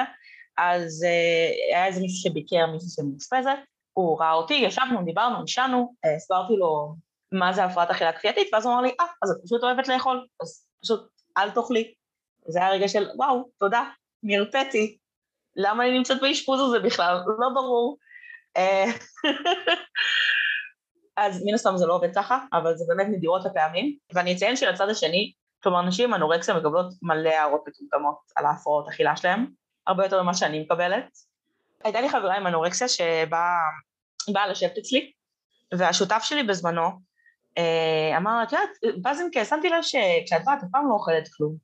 [0.57, 3.59] אז אה, היה איזה מישהו שביקר מישהו שמאושפזת,
[3.93, 6.95] הוא ראה אותי, ישבנו, דיברנו, נשענו, אה, הסברתי לו
[7.31, 10.27] מה זה הפרעת אכילה כפייתית, ואז הוא אמר לי, אה, אז את פשוט אוהבת לאכול,
[10.41, 11.93] אז פשוט אל תאכלי.
[12.47, 13.89] זה היה רגע של, וואו, תודה,
[14.23, 14.97] נרפאתי.
[15.55, 17.17] למה אני נמצאת באשפוז הזה בכלל?
[17.39, 17.97] לא ברור.
[18.57, 18.85] אה,
[21.17, 23.97] אז מן הסתם זה לא עובד ככה, אבל זה באמת נדירות הפעמים.
[24.13, 29.15] ואני אציין שלצד השני, כלומר נשים עם אנורקסיה מקבלות מלא הערות מטומטמות על ההפרעות אכילה
[29.15, 29.45] שלהם,
[29.87, 31.17] הרבה יותר ממה שאני מקבלת.
[31.83, 35.11] הייתה לי חברה עם אנורקסיה שבאה לשבת אצלי,
[35.73, 36.89] והשותף שלי בזמנו
[37.57, 38.69] אה, אמר, את יודעת,
[39.01, 41.55] בזינקה, שמתי לב שכשאת באת, אף פעם לא אוכלת כלום.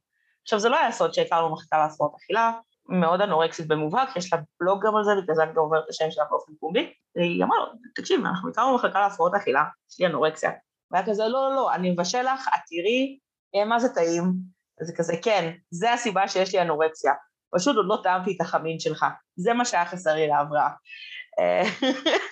[0.42, 2.52] עכשיו, זה לא היה סוד שהכרנו מחקה להפרעות אכילה,
[2.90, 5.90] מאוד אנורקסית במובהק, יש לה בלוג גם על זה, בגלל זה אני גם אומרת את
[5.90, 10.06] השם שלה באופן פומבי, והיא אמרה לו, תקשיב, אנחנו הכרנו מחלקה להפרעות אכילה, יש לי
[10.06, 10.52] אנורקסיה.
[10.92, 13.20] והיה כזה, לא, לא, לא, אני מבשל לך, את תראי,
[13.56, 14.34] אה, מה זה טעים?
[14.82, 17.14] זה כזה, כן, זה הסיבה שיש לי אנורקסיה.
[17.56, 20.70] פשוט עוד לא טעמתי את החמין שלך, זה מה שהיה חסר לי להבראה.
[21.40, 21.64] אה,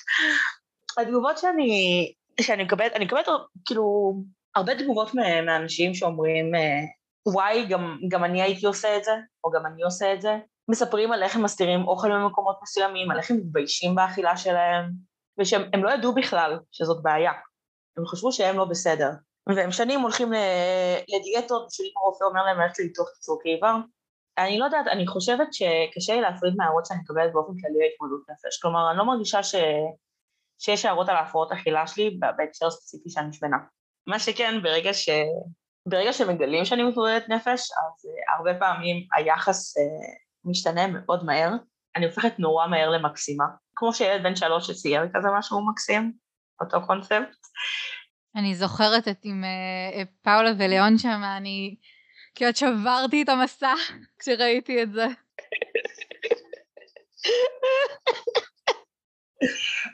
[1.02, 3.28] התגובות שאני, שאני מקבלת, אני מקבלת
[3.65, 4.13] כאילו
[4.56, 5.13] הרבה תגובות
[5.46, 6.82] מאנשים שאומרים, אה,
[7.28, 9.12] וואי, גם, גם אני הייתי עושה את זה,
[9.44, 10.38] או גם אני עושה את זה.
[10.70, 14.92] מספרים על איך הם מסתירים אוכל במקומות מסוימים, על איך הם מתביישים באכילה שלהם,
[15.40, 17.32] ושהם לא ידעו בכלל שזאת בעיה.
[17.98, 19.10] הם חשבו שהם לא בסדר.
[19.56, 20.34] והם שנים הולכים
[21.08, 23.76] לדיאטות, ושנים הרופא אומר להם ללכת לניתוח קיצור קיבה.
[24.38, 28.62] אני לא יודעת, אני חושבת שקשה לי להפריד מההערות שאני מקבלת באופן כללי להתמודדות נפש.
[28.62, 29.56] כלומר, אני לא מרגישה ש...
[30.60, 33.58] שיש הערות על ההפרעות אכילה שלי בהקשר ספציפי שאני שמנה.
[34.08, 35.10] מה שכן, ברגע, ש...
[35.89, 39.82] ברגע שמגלים שאני מתמודדת נפש, אז uh, הרבה פעמים היחס uh,
[40.45, 41.52] משתנה מאוד מהר.
[41.95, 43.45] אני הופכת נורא מהר למקסימה.
[43.76, 46.12] כמו שילד בן שלוש שצייר כזה משהו מקסים,
[46.62, 47.36] אותו קונספט.
[48.36, 51.76] אני זוכרת את עם uh, פאולה וליאון שם, אני
[52.36, 53.73] כמעט שברתי את המסע
[54.19, 55.06] כשראיתי את זה.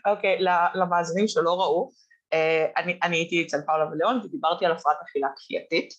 [0.06, 0.42] אוקיי, okay,
[0.76, 1.92] למאזינים שלא ראו,
[2.78, 5.90] אני, אני הייתי אצל פאולה וליאון ודיברתי על הפרעת אכילה כפייתית.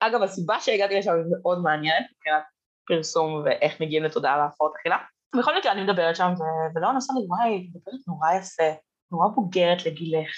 [0.00, 2.42] אגב, הסיבה שהגעתי לשם היא מאוד מעניינת מבחינת
[2.86, 4.96] פרסום ואיך מגיעים לתודעה על הפרעות אכילה.
[5.36, 6.32] בכל מקרה אני מדברת שם
[6.74, 8.78] וליאון עושה לי, וואי, מדברת נורא יפה.
[9.12, 10.30] נורא בוגרת לגילך.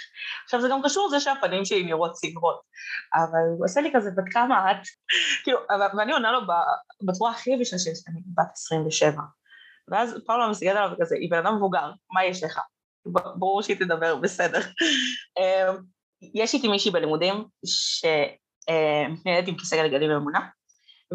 [0.45, 2.61] עכשיו זה גם קשור לזה שהפנים שלי נראות צעירות,
[3.15, 4.77] אבל הוא עושה לי כזה, בת כמה את?
[5.45, 5.59] כאילו,
[5.97, 6.41] ואני עונה לו
[7.07, 9.23] בצורה הכי יבשה שיש, אני בת 27.
[9.89, 12.61] ואז פאולה מסתכלת עליו כזה, היא בן אדם מבוגר, מה יש לך?
[13.07, 14.61] ברור שהיא תדבר בסדר.
[15.39, 15.77] אמ,
[16.35, 20.41] יש איתי מישהי בלימודים שמתנהלת עם כיסא גלגלים ממונה,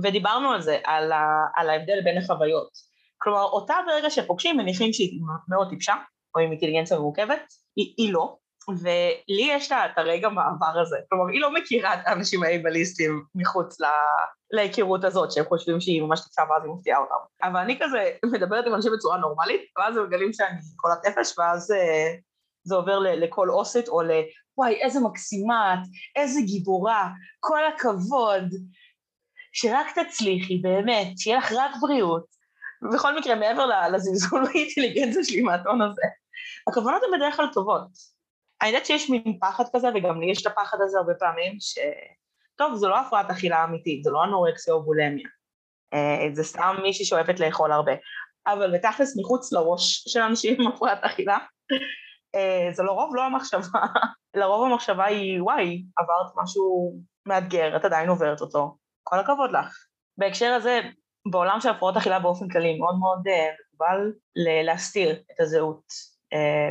[0.04, 2.70] ודיברנו על זה, על, ה, על ההבדל בין החוויות.
[3.18, 5.20] כלומר, אותה ברגע שפוגשים מניחים שהיא
[5.50, 5.94] מאוד טיפשה,
[6.36, 7.42] או עם אינטליגנציה מורכבת,
[7.76, 8.38] היא, היא לא,
[8.70, 13.80] ולי יש לה את הרגע מעבר הזה, כלומר היא לא מכירה את האנשים האייבליסטים מחוץ
[13.80, 13.92] לה,
[14.52, 17.16] להיכרות הזאת, שהם חושבים שהיא ממש תקצה ואז היא מפתיעה אותם.
[17.44, 21.72] אבל אני כזה מדברת עם אנשים בצורה נורמלית, ואז הם מגלים שאני קולת נפש, ואז
[21.72, 22.16] אה,
[22.64, 24.12] זה עובר לכל אוסט או ל...
[24.58, 25.80] וואי, איזה מקסימה את,
[26.16, 28.44] איזה גיבורה, כל הכבוד,
[29.54, 32.26] שרק תצליחי, באמת, שיהיה לך רק בריאות.
[32.94, 36.02] בכל מקרה, מעבר לזלזול באינטליגנציה שלי מהטון הזה,
[36.70, 38.15] הכוונות הן בדרך כלל טובות.
[38.62, 41.78] אני יודעת שיש מין פחד כזה, וגם לי יש את הפחד הזה הרבה פעמים, ש...
[42.56, 45.28] טוב, זו לא הפרעת אכילה אמיתית, זו לא אנורקסיה או בולמיה.
[45.94, 47.92] אה, זה סתם מישהי שאוהבת לאכול הרבה.
[48.48, 51.38] אבל בתכלס מחוץ לראש של אנשים עם הפרעת אכילה,
[52.36, 53.80] אה, זה לרוב לא המחשבה,
[54.40, 56.94] לרוב המחשבה היא, וואי, עברת משהו
[57.26, 59.86] מאתגר, את עדיין עוברת אותו, כל הכבוד לך.
[60.18, 60.82] בהקשר הזה,
[61.32, 64.12] בעולם של הפרעות אכילה באופן כללי, מאוד מאוד אה, מקובל
[64.66, 66.15] להסתיר את הזהות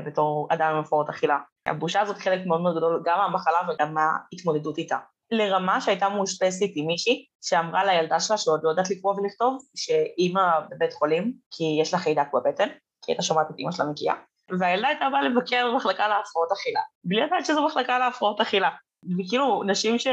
[0.06, 1.38] בתור אדם עם הפרעות אכילה.
[1.66, 4.98] הבושה הזאת חלק מאוד מאוד גדול גם מהמחלה וגם מההתמודדות איתה.
[5.30, 10.92] לרמה שהייתה מאושפזת עם מישהי שאמרה לילדה שלה שעוד לא יודעת לקרוא ולכתוב, שאימא בבית
[10.92, 12.68] חולים כי יש לה חיידק בבטן,
[13.04, 14.16] כי הייתה שומעת את אימא שלה מגיעה,
[14.60, 18.70] והילדה הייתה באה לבקר במחלקה להפרעות אכילה, בלי לדעת שזו מחלקה להפרעות אכילה.
[19.18, 20.06] וכאילו נשים ש...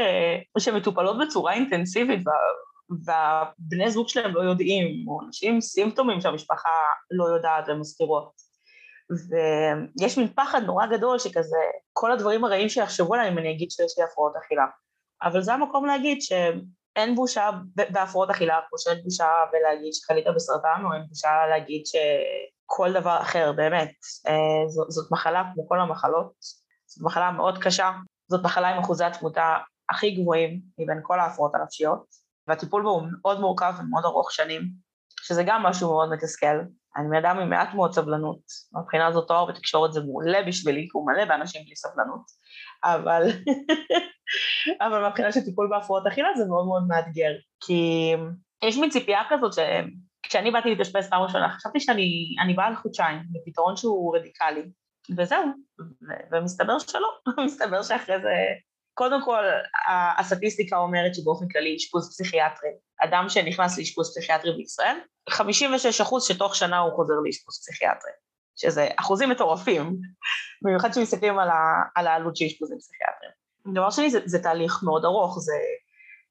[0.58, 2.20] שמטופלות בצורה אינטנסיבית
[3.04, 6.70] והבני זוג שלהם לא יודעים, או אנשים עם סימפטומים שהמשפחה
[7.10, 8.32] לא יודעת ומסתירות.
[9.28, 11.56] ויש מין פחד נורא גדול שכזה,
[11.92, 14.66] כל הדברים הרעים שיחשבו עליי אם אני אגיד שיש לי הפרעות אכילה.
[15.22, 20.92] אבל זה המקום להגיד שאין בושה בהפרעות אכילה, כמו שאין בושה בלהגיד שחלית בסרטן, או
[20.92, 23.92] אין בושה להגיד שכל דבר אחר, באמת.
[24.28, 26.32] אה, זאת, מחלה כמו כל המחלות,
[26.86, 27.90] זאת מחלה מאוד קשה,
[28.30, 29.56] זאת מחלה עם אחוזי התמותה
[29.90, 32.04] הכי גבוהים מבין כל ההפרעות הנפשיות,
[32.48, 34.62] והטיפול בו הוא מאוד מורכב ומאוד ארוך שנים,
[35.22, 36.60] שזה גם משהו מאוד מתסכל.
[36.96, 38.38] אני בן אדם עם מעט מאוד סבלנות,
[38.80, 42.22] מבחינה הזאת תואר בתקשורת זה מעולה בשבילי, כי הוא מלא באנשים בלי סבלנות,
[42.84, 43.22] אבל,
[44.86, 48.12] אבל מבחינה של טיפול בהפרעות אכילה זה מאוד מאוד מאתגר, כי
[48.64, 54.16] יש מין ציפייה כזאת שכשאני באתי להתאשפז פעם ראשונה, חשבתי שאני באה לחודשיים, בפתרון שהוא
[54.16, 54.62] רדיקלי,
[55.16, 55.44] וזהו,
[56.32, 57.08] ומסתבר שלא,
[57.46, 58.30] מסתבר שאחרי זה
[58.94, 59.44] קודם כל,
[60.18, 62.70] הסטטיסטיקה אומרת שבאופן כללי אשפוז פסיכיאטרי,
[63.04, 64.96] אדם שנכנס לאשפוז פסיכיאטרי בישראל,
[65.30, 68.10] 56 אחוז שתוך שנה הוא חוזר לאשפוז פסיכיאטרי,
[68.56, 69.96] שזה אחוזים מטורפים,
[70.62, 71.48] במיוחד כשמסתכלים על,
[71.94, 73.32] על העלות של אשפוזים פסיכיאטריים.
[73.74, 75.52] דבר שני, זה, זה תהליך מאוד ארוך, זה,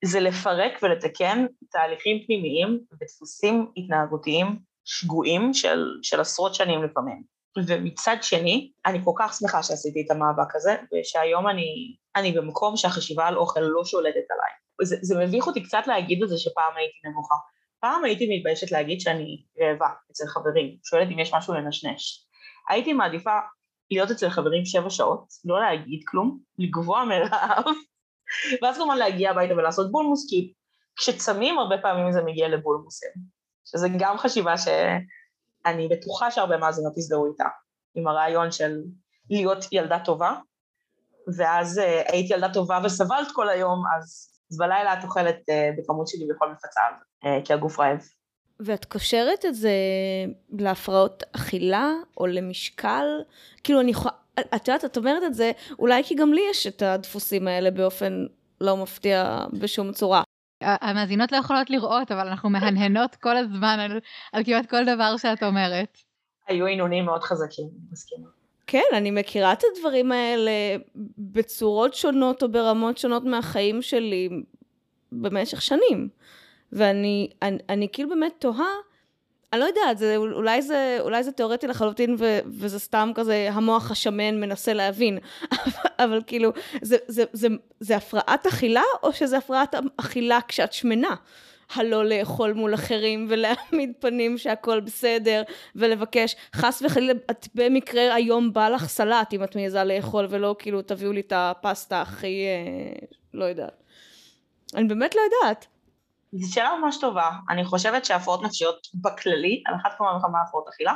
[0.05, 7.23] זה לפרק ולתקן תהליכים פנימיים ודפוסים התנהגותיים שגויים של, של עשרות שנים לפעמים.
[7.67, 13.27] ומצד שני, אני כל כך שמחה שעשיתי את המאבק הזה, ושהיום אני, אני במקום שהחשיבה
[13.27, 14.51] על אוכל לא שולטת עליי.
[14.83, 17.35] זה, זה מביך אותי קצת להגיד את זה שפעם הייתי נמוכה.
[17.79, 22.25] פעם הייתי מתביישת להגיד שאני רעבה אצל חברים, שואלת אם יש משהו לנשנש.
[22.69, 23.39] הייתי מעדיפה
[23.91, 27.65] להיות אצל חברים שבע שעות, לא להגיד כלום, לגבוה מרעב,
[28.61, 30.53] ואז כמובן להגיע הביתה ולעשות בולמוס, כי
[30.95, 33.11] כשצמים הרבה פעמים זה מגיע לבולמוסים,
[33.65, 34.67] שזה גם חשיבה ש...
[35.65, 37.45] אני בטוחה שהרבה מאזינות יזדהו איתה,
[37.95, 38.81] עם הרעיון של
[39.29, 40.35] להיות ילדה טובה,
[41.37, 45.35] ואז uh, הייתי ילדה טובה וסבלת כל היום, אז אז בלילה את אוכלת
[45.77, 46.81] בכמות שלי בכל מפצה,
[47.45, 47.99] כי הגוף רעב.
[48.59, 49.71] ואת קושרת את זה
[50.49, 53.05] להפרעות אכילה או למשקל?
[53.63, 56.81] כאילו אני יכולה, את יודעת, את אומרת את זה, אולי כי גם לי יש את
[56.81, 58.25] הדפוסים האלה באופן
[58.61, 60.23] לא מפתיע בשום צורה.
[60.61, 63.99] המאזינות לא יכולות לראות, אבל אנחנו מהנהנות כל הזמן על,
[64.33, 65.97] על כמעט כל דבר שאת אומרת.
[66.47, 68.27] היו עינונים מאוד חזקים, מסכימה.
[68.67, 70.51] כן, אני מכירה את הדברים האלה
[71.17, 74.29] בצורות שונות או ברמות שונות מהחיים שלי
[75.11, 76.09] במשך שנים.
[76.71, 78.73] ואני אני, אני כאילו באמת תוהה,
[79.53, 83.91] אני לא יודעת, זה, אולי, זה, אולי זה תיאורטי לחלוטין ו, וזה סתם כזה המוח
[83.91, 85.17] השמן מנסה להבין,
[86.03, 87.47] אבל כאילו, זה, זה, זה,
[87.79, 91.15] זה הפרעת אכילה או שזה הפרעת אכילה כשאת שמנה?
[91.75, 95.43] הלא לאכול מול אחרים ולהעמיד פנים שהכל בסדר
[95.75, 100.81] ולבקש חס וחלילה את במקרה היום בא לך סלט אם את מעיזה לאכול ולא כאילו
[100.81, 103.83] תביאו לי את הפסטה הכי אה, לא יודעת.
[104.75, 105.67] אני באמת לא יודעת.
[106.31, 107.29] זו שאלה ממש טובה.
[107.49, 110.93] אני חושבת שהפרעות נפשיות בכללי, על אחת כמה וכמה הפרעות אכילה,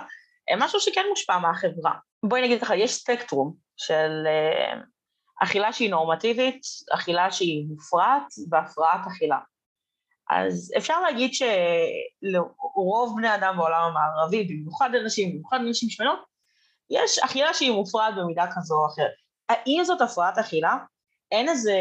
[0.50, 1.92] הם משהו שכן מושפע מהחברה.
[2.24, 4.78] בואי נגיד ככה, יש ספקטרום של uh,
[5.44, 6.62] אכילה שהיא נורמטיבית,
[6.94, 9.38] אכילה שהיא מופרעת והפרעת אכילה.
[10.30, 16.20] אז אפשר להגיד שלרוב בני אדם בעולם המערבי, במיוחד לנשים, במיוחד לנשים שמנות,
[16.90, 19.12] יש אכילה שהיא מופרעת במידה כזו או אחרת.
[19.50, 20.78] האם זאת הפרעת אכילה?
[21.32, 21.74] אין איזה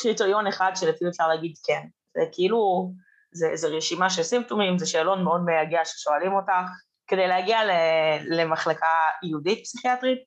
[0.00, 1.86] קריטריון אחד שלפיו אפשר להגיד כן.
[2.14, 2.92] זה כאילו,
[3.32, 6.70] זה, זה רשימה של סימפטומים, זה שאלון מאוד מייגע ששואלים אותך,
[7.06, 7.58] כדי להגיע
[8.30, 8.86] למחלקה
[9.22, 10.24] ייעודית פסיכיאטרית,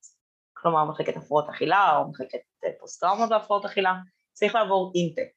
[0.54, 2.40] כלומר מחלקת הפרעות אכילה או מחלקת
[2.80, 3.94] פוסט טראומות והפרעות אכילה,
[4.34, 5.32] צריך לעבור אינטק.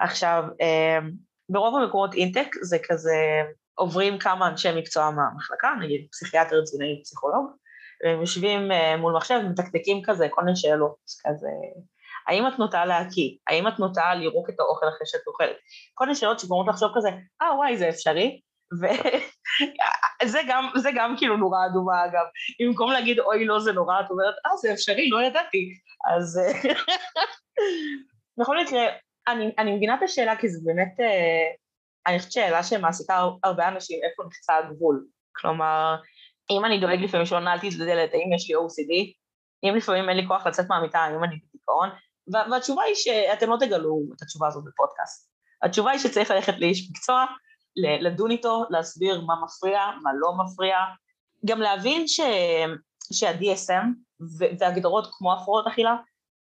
[0.00, 1.10] עכשיו, אמ,
[1.50, 3.42] ברוב המקומות אינטק זה כזה,
[3.74, 7.50] עוברים כמה אנשי מקצוע מהמחלקה, נגיד פסיכיאטר, תזונאי, פסיכולוג,
[8.04, 11.48] והם יושבים אה, מול מחשב, מתקתקים כזה כל מיני שאלות, כזה
[12.28, 13.36] האם את נוטה להקיא?
[13.48, 15.56] האם את נוטה לירוק את האוכל אחרי שאת אוכלת?
[15.94, 17.08] כל מיני שאלות שגורמות לחשוב כזה,
[17.42, 18.40] אה וואי זה אפשרי?
[18.72, 22.24] וזה גם, גם כאילו נורה אדומה אגב,
[22.60, 25.68] במקום להגיד אוי לא זה נורא, את אומרת אה זה אפשרי, לא ידעתי,
[26.16, 26.40] אז
[28.38, 28.82] בכל מקרה,
[29.28, 31.50] אני, אני מבינה את השאלה כי זה באמת, אה,
[32.06, 35.06] אני חושבת שאלה שמעסיקה הרבה אנשים, איפה נחצה הגבול,
[35.36, 35.96] כלומר,
[36.50, 39.14] אם אני דואג לפעמים שלא נעלתי את הדלת, האם יש לי OCD?
[39.64, 41.88] אם לפעמים אין לי כוח לצאת מהמיטה, האם אני בדיכאון?
[42.50, 45.30] והתשובה היא שאתם לא תגלו את התשובה הזאת בפודקאסט.
[45.62, 47.24] התשובה היא שצריך ללכת לאיש מקצוע,
[47.76, 50.76] לדון איתו, להסביר מה מפריע, מה לא מפריע,
[51.46, 52.20] גם להבין ש...
[53.12, 53.84] שה-DSM
[54.58, 55.96] והגדרות כמו הפרעות אכילה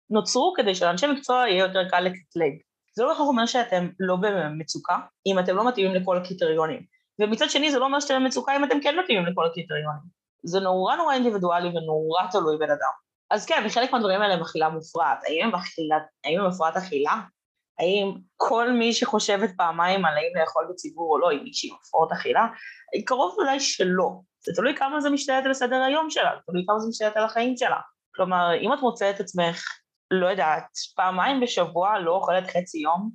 [0.09, 2.53] נוצרו כדי שלאנשי מקצוע יהיה יותר קל לקטלג.
[2.97, 6.85] זה לא בהכרח אומר שאתם לא במצוקה, אם אתם לא מתאימים לכל הקריטריונים.
[7.21, 10.01] ומצד שני זה לא אומר שאתם במצוקה אם אתם כן מתאימים לכל הקריטריונים.
[10.43, 12.91] זה נורא נורא אינדיבידואלי ונורא תלוי בן אדם.
[13.31, 15.23] אז כן, חלק מהדברים האלה הם אכילה מופרעת.
[15.23, 17.21] האם הם, הפרעת אכילה?
[17.79, 22.11] האם כל מי שחושבת פעמיים על האם לאכול בציבור או לא, היא מישהי עם הפרעות
[22.11, 22.47] אכילה?
[23.05, 24.09] קרוב אולי שלא.
[24.45, 27.57] זה תלוי כמה זה משתלט על סדר היום שלה, תלוי כמה זה משתלט על החיים
[27.57, 27.79] שלה.
[28.15, 29.63] כלומר, אם את מוצאת את עצמך,
[30.11, 33.09] לא יודעת, פעמיים בשבוע לא אוכלת חצי יום,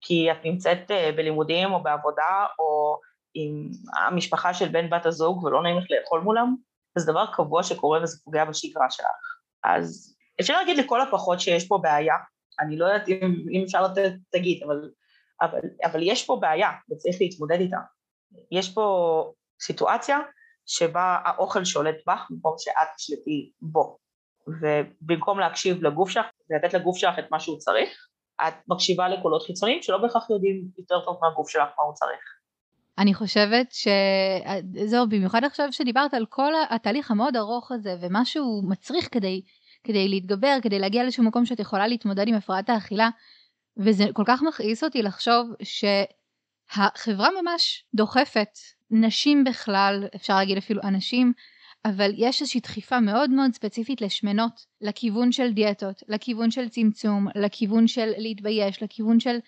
[0.00, 2.98] כי את נמצאת אה, בלימודים או בעבודה, או
[3.34, 6.56] עם המשפחה של בן בת הזוג ולא נעים לך לאכול מולם,
[6.98, 9.06] זה דבר קבוע שקורה וזה פוגע בשגרה שלך.
[9.64, 12.14] אז אפשר להגיד לכל הפחות שיש פה בעיה,
[12.60, 14.90] אני לא יודעת אם, אם אפשר לתת, תגיד, אבל,
[15.42, 17.78] אבל, אבל יש פה בעיה וצריך להתמודד איתה.
[18.52, 19.32] יש פה
[19.62, 20.18] סיטואציה
[20.66, 23.98] שבה האוכל שולט בך במקום שאת תשלטי בו.
[24.60, 28.08] ובמקום להקשיב לגוף שלך ולתת לגוף שלך את מה שהוא צריך,
[28.48, 32.20] את מקשיבה לקולות חיצוניים שלא בהכרח יודעים יותר טוב מהגוף שלך מה הוא צריך.
[32.98, 39.08] אני חושבת שזהו, במיוחד עכשיו שדיברת על כל התהליך המאוד ארוך הזה ומה שהוא מצריך
[39.12, 39.42] כדי,
[39.84, 43.08] כדי להתגבר, כדי להגיע לאיזשהו מקום שאת יכולה להתמודד עם הפרעת האכילה,
[43.76, 48.58] וזה כל כך מכעיס אותי לחשוב שהחברה ממש דוחפת
[48.90, 51.32] נשים בכלל, אפשר להגיד אפילו אנשים,
[51.84, 57.86] אבל יש איזושהי דחיפה מאוד מאוד ספציפית לשמנות, לכיוון של דיאטות, לכיוון של צמצום, לכיוון
[57.86, 59.38] של להתבייש, לכיוון של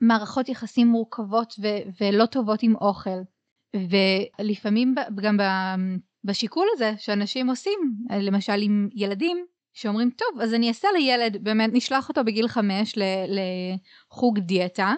[0.00, 3.18] מערכות יחסים מורכבות ו- ולא טובות עם אוכל.
[4.40, 5.36] ולפעמים גם
[6.24, 7.78] בשיקול הזה שאנשים עושים,
[8.10, 12.98] למשל עם ילדים, שאומרים טוב אז אני אעשה לילד באמת נשלח אותו בגיל חמש
[14.08, 14.94] לחוג דיאטה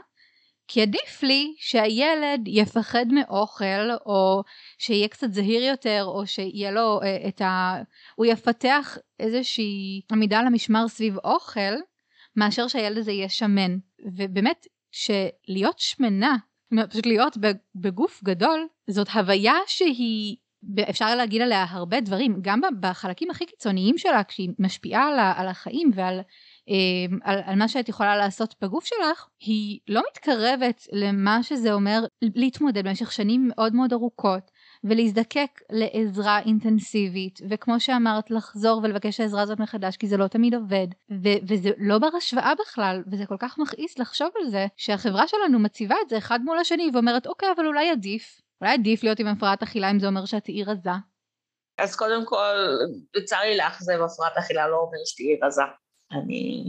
[0.69, 4.43] כי עדיף לי שהילד יפחד מאוכל או
[4.79, 7.77] שיהיה קצת זהיר יותר או שיהיה לו אה, את ה...
[8.17, 11.75] הוא יפתח איזושהי עמידה למשמר סביב אוכל
[12.37, 13.77] מאשר שהילד הזה יהיה שמן.
[14.17, 16.37] ובאמת שלהיות שמנה,
[16.91, 17.37] פשוט להיות
[17.75, 20.37] בגוף גדול, זאת הוויה שהיא
[20.91, 26.21] אפשר להגיד עליה הרבה דברים, גם בחלקים הכי קיצוניים שלה, כשהיא משפיעה על, החיים ועל
[27.23, 32.85] על, על מה שאת יכולה לעשות בגוף שלך, היא לא מתקרבת למה שזה אומר להתמודד
[32.89, 34.51] במשך שנים מאוד מאוד ארוכות
[34.85, 40.87] ולהזדקק לעזרה אינטנסיבית וכמו שאמרת לחזור ולבקש העזרה הזאת מחדש כי זה לא תמיד עובד
[41.11, 45.59] ו- וזה לא בר השוואה בכלל וזה כל כך מכעיס לחשוב על זה שהחברה שלנו
[45.59, 49.27] מציבה את זה אחד מול השני ואומרת אוקיי אבל אולי עדיף אולי עדיף להיות עם
[49.27, 50.91] הפרעת אכילה אם זה אומר שאת תהיי רזה.
[51.79, 52.57] אז קודם כל,
[53.25, 55.63] צר לי לאכזב, הפרעת אכילה לא אומר שתהיי רזה.
[56.13, 56.65] אני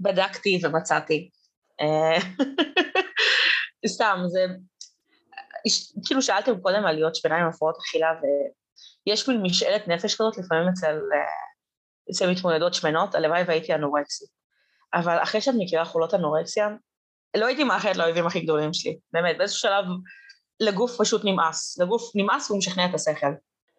[0.00, 1.30] בדקתי ומצאתי.
[1.80, 2.18] אה,
[3.86, 4.46] סתם, זה...
[6.06, 8.08] כאילו שאלתם קודם על להיות שמנה עם הפרעות אכילה,
[9.06, 14.28] ויש מין משאלת נפש כזאת לפעמים אצל, אה, אצל מתמודדות שמנות, הלוואי והייתי אנורקסית.
[14.94, 16.68] אבל אחרי שאת מכירה חולות אנורקסיה,
[17.36, 19.84] לא הייתי מאחלת לאויבים הכי גדולים שלי, באמת, באיזשהו שלב
[20.60, 23.32] לגוף פשוט נמאס, לגוף נמאס והוא משכנע את השכל,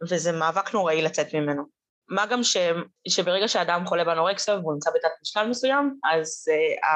[0.10, 1.77] וזה מאבק נוראי לצאת ממנו.
[2.10, 2.58] מה גם ש,
[3.08, 6.88] שברגע שאדם חולה באנורקסיה והוא נמצא בתת משקל מסוים, אז uh,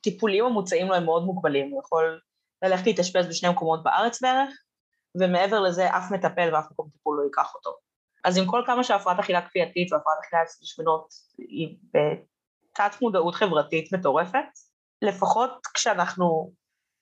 [0.00, 2.20] הטיפולים המוצעים לו הם מאוד מוגבלים, הוא יכול
[2.62, 4.50] ללכת להתאשפז בשני מקומות בארץ בערך,
[5.20, 7.76] ומעבר לזה אף מטפל ואף מקום טיפול לא ייקח אותו.
[8.24, 10.82] אז עם כל כמה שהפרעת אכילה כפייתית והפרעת אכילה אצל
[11.38, 14.44] היא בתת מודעות חברתית מטורפת,
[15.02, 16.52] לפחות כשאנחנו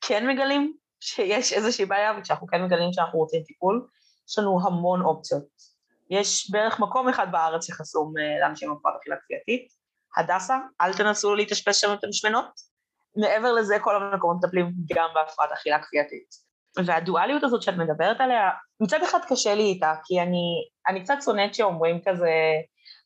[0.01, 3.87] כן מגלים שיש איזושהי בעיה וכשאנחנו כן מגלים שאנחנו רוצים טיפול,
[4.29, 5.72] יש לנו המון אופציות.
[6.13, 9.69] יש בערך מקום אחד בארץ שחסום אה, לאנשים עם הפרעת אכילה כפייתית,
[10.17, 12.73] הדסה, אל תנסו להתאשפז שם אתן שמנות.
[13.17, 16.53] מעבר לזה כל המקומות מטפלים גם בהפרעת אכילה כפייתית.
[16.87, 18.51] והדואליות הזאת שאת מדברת עליה,
[18.81, 20.45] מצד אחד קשה לי איתה, כי אני,
[20.89, 22.31] אני קצת שונאת שאומרים כזה,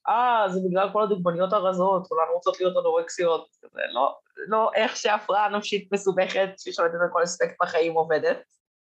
[0.08, 5.48] אה, זה בגלל כל הדוגמניות הרזות, כולנו רוצות להיות אנורקסיות, זה לא, לא איך שהפרעה
[5.48, 8.38] נפשית מסובכת ששולטת על כל אספקט בחיים עובדת.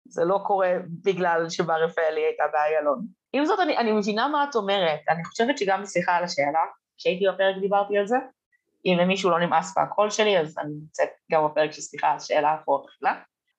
[0.09, 0.73] זה לא קורה
[1.05, 3.07] בגלל שבר רפאלי הייתה באיילון.
[3.35, 5.01] עם זאת, אני, אני מבינה מה את אומרת.
[5.09, 6.61] אני חושבת שגם בסליחה על השאלה,
[6.97, 8.17] כשהייתי בפרק דיברתי על זה.
[8.87, 12.53] אם למישהו לא נמאס מהקול שלי, אז אני נמצאת גם בפרק של סליחה על שאלה
[12.53, 13.15] הפרעות אכילה.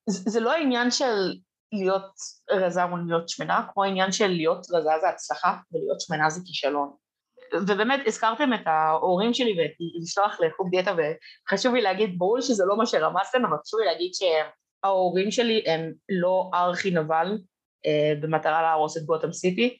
[0.09, 1.33] זה, זה לא העניין של
[1.73, 2.11] להיות
[2.51, 6.93] רזה מול להיות שמנה, כמו העניין של להיות רזה זה הצלחה ולהיות שמנה זה כישלון.
[7.53, 10.93] ובאמת הזכרתם את ההורים שלי ולשלוח לחוג דיאטה
[11.47, 15.91] וחשוב לי להגיד, ברור שזה לא מה שרמזתם, אבל חשוב לי להגיד שההורים שלי הם
[16.09, 17.37] לא ארכי נבל
[18.21, 19.77] במטרה להרוס את גותם סיטי.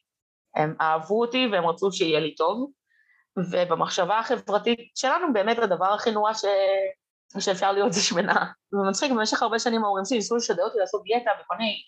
[0.55, 2.71] הם אהבו אותי והם רצו שיהיה לי טוב,
[3.37, 6.45] ובמחשבה החברתית שלנו באמת הדבר הכי נורא ש...
[7.39, 8.45] שאפשר להיות זה שמנה.
[8.73, 11.81] ומצחיק, במשך הרבה שנים ההורים שלי ניסו לשדר אותי לעשות דיאטה וכל מיני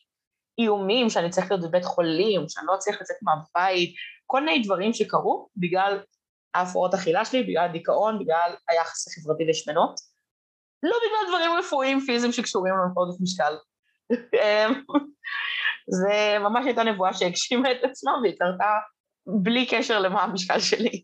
[0.57, 3.95] איומים שאני צריך להיות בבית חולים, שאני לא צריך לצאת מהבית,
[4.25, 5.99] כל מיני דברים שקרו בגלל
[6.53, 9.99] ההפרעות אכילה שלי, בגלל דיכאון, בגלל היחס החברתי לשמנות.
[10.83, 13.57] לא בגלל דברים רפואיים פיזיים שקשורים לעודף משקל.
[15.87, 18.73] זה ממש הייתה נבואה שהגשימה את עצמה והיא קרתה
[19.27, 21.03] בלי קשר למה המשקל שלי.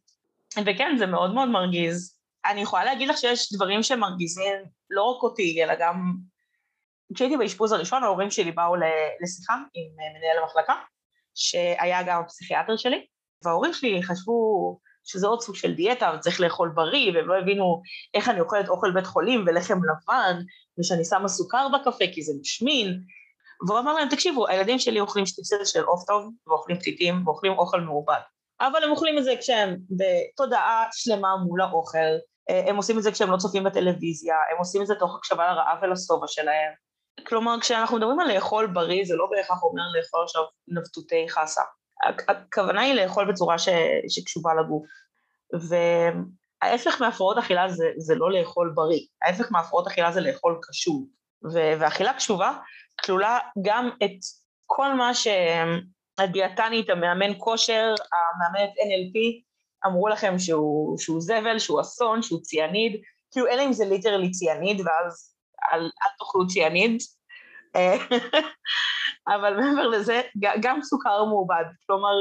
[0.66, 2.18] וכן, זה מאוד מאוד מרגיז.
[2.46, 4.54] אני יכולה להגיד לך שיש דברים שמרגיזים
[4.90, 6.14] לא רק אותי, אלא גם...
[7.16, 8.76] כשהייתי באשפוז הראשון, ההורים שלי באו
[9.22, 10.74] לשיחה עם מנהל המחלקה,
[11.36, 13.06] שהיה גם הפסיכיאטר שלי,
[13.46, 17.82] וההורים שלי חשבו שזה עוד סוג של דיאטה וצריך לאכול בריא, והם לא הבינו
[18.14, 20.40] איך אני אוכלת אוכל בית חולים ולחם לבן,
[20.80, 23.04] ושאני שמה סוכר בקפה כי זה משמין,
[23.68, 27.82] והוא אמר להם, תקשיבו, הילדים שלי אוכלים שטיצל של עוף טוב, ואוכלים פתיתים, ואוכלים אוכל
[27.82, 28.20] מעובד.
[28.62, 31.98] אבל הם אוכלים את זה כשהם בתודעה שלמה מול האוכל,
[32.50, 35.52] אה, הם עושים את זה כשהם לא צופים בטלוויזיה, הם עושים את זה תוך הקשבה
[35.52, 36.72] לרעב ולשובע שלהם.
[37.28, 41.62] כלומר, כשאנחנו מדברים על לאכול בריא, זה לא בהכרח אומר לאכול עכשיו נבטותי חסה.
[42.28, 43.70] הכוונה היא לאכול בצורה ש...
[44.10, 44.86] שקשובה לגוף.
[45.54, 51.08] וההפך מהפרעות אכילה זה, זה לא לאכול בריא, ההפך מהפרעות אכילה זה לאכול קשוב.
[51.52, 52.58] ואכילה קשובה
[53.06, 54.18] כלולה גם את
[54.66, 59.44] כל מה שהדיאטנית, המאמן כושר, המאמנת NLP,
[59.86, 64.82] אמרו לכם שהוא, שהוא זבל, שהוא אסון, שהוא ציאניד, כאילו אלא אם זה ליטרלי ציאניד,
[64.82, 65.36] ואז
[65.74, 66.98] אל, אל תאכלו ציאניד.
[69.36, 70.22] אבל מעבר לזה,
[70.62, 72.14] גם סוכר מעובד, כלומר,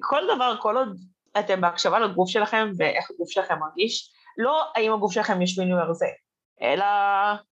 [0.00, 0.98] כל דבר, כל עוד
[1.38, 6.06] אתם בהקשבה לגוף שלכם ואיך הגוף שלכם מרגיש, לא האם הגוף שלכם יש מינוי הרזה,
[6.62, 6.86] אלא,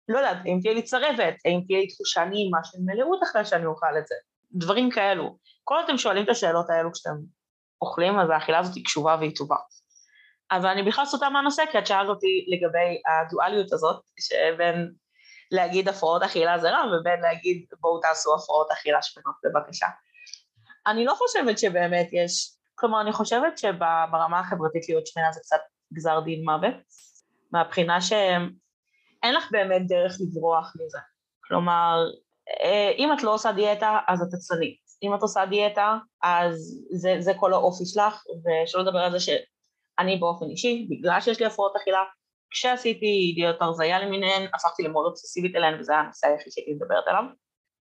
[0.08, 3.66] לא יודעת, אם תהיה לי צרבת, האם תהיה לי תחושה נעימה של מלאות אחרי שאני
[3.66, 4.16] אוכל את זה,
[4.52, 5.38] דברים כאלו.
[5.64, 7.16] כל עוד אתם שואלים את השאלות האלו כשאתם
[7.82, 9.56] אוכלים, אז האכילה הזאת היא קשובה והיא טובה.
[10.52, 14.94] אבל אני בכלל סוטה מהנושא, כי את שאלת אותי לגבי הדואליות הזאת, שבין
[15.52, 19.88] להגיד הפרעות אכילה זה רע, ובין להגיד בואו תעשו הפרעות אכילה שמנות בבקשה.
[20.88, 25.60] אני לא חושבת שבאמת יש, כלומר אני חושבת שברמה החברתית להיות שמנה זה קצת
[25.94, 26.76] גזר דין מוות,
[27.52, 28.02] מהבחינה
[29.22, 31.00] שאין לך באמת דרך לברוח מזה.
[31.48, 31.98] כלומר,
[32.64, 34.82] אה, אם את לא עושה דיאטה אז את עצלנית.
[35.04, 40.18] אם את עושה דיאטה, אז זה, זה כל האופי שלך, ושלא לדבר על זה שאני
[40.18, 42.04] באופן אישי, בגלל שיש לי הפרעות אכילה,
[42.52, 47.24] כשעשיתי דיאטות הרזייה למיניהן, הפכתי למאוד אובססיבית אליהן, וזה הנושא היחיד שהייתי מדברת עליו.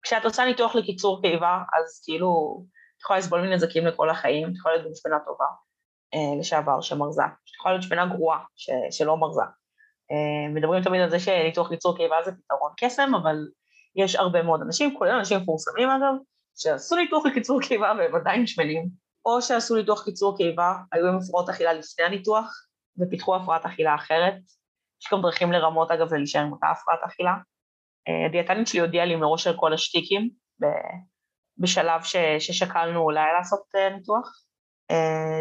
[0.02, 2.62] כשאת עושה ניתוח לקיצור קיבה, אז כאילו,
[2.98, 5.46] את יכולה לסבול מנזקים לכל החיים, את יכולה להיות גם שפנה טובה
[6.14, 8.44] אה, לשעבר שמרזה, את יכולה להיות שפנה גרועה
[8.92, 9.42] שלא מרזה.
[10.12, 13.36] אה, מדברים תמיד על זה שניתוח קיצור קיבה זה פתרון קסם, אבל
[13.96, 16.14] יש הרבה מאוד אנשים, כולל אנשים מפורסמים אגב,
[16.58, 18.90] שעשו ניתוח לקיצור קיבה והם עדיין שמנים,
[19.26, 22.66] או שעשו ניתוח קיצור קיבה, היו עם הפרעות אכילה לפני הניתוח,
[23.00, 24.36] ופיתחו הפרעת אכילה אחרת.
[25.02, 27.34] יש גם דרכים לרמות אגב ולהישאר עם אותה הפרעת אכילה.
[28.08, 30.30] אה, הדיאטנית שלי הודיעה לי מראש על כל השטיקים,
[31.58, 34.44] בשלב ש, ששקלנו אולי לעשות אה, ניתוח.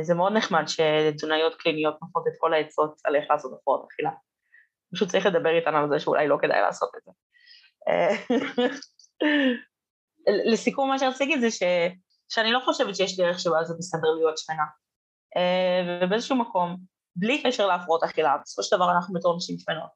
[0.03, 4.11] זה מאוד נחמד שתזונאיות קליניות נותנות את כל העצות על איך לעשות הפרעות אכילה.
[4.95, 7.12] פשוט צריך לדבר איתנו על זה שאולי לא כדאי לעשות את זה.
[10.53, 11.62] לסיכום מה שרציתי להגיד זה ש,
[12.28, 14.64] שאני לא חושבת שיש דרך שבה זה בסדר להיות שמנה.
[16.03, 16.76] ובאיזשהו מקום,
[17.16, 19.91] בלי קשר להפרעות אכילה, בסופו של דבר אנחנו בתור נשים שמנות.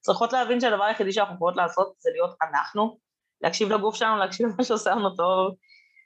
[0.00, 2.98] צריכות להבין שהדבר היחידי שאנחנו יכולות לעשות זה להיות אנחנו,
[3.40, 5.54] להקשיב לגוף שלנו, להקשיב למה שעושה לנו טוב,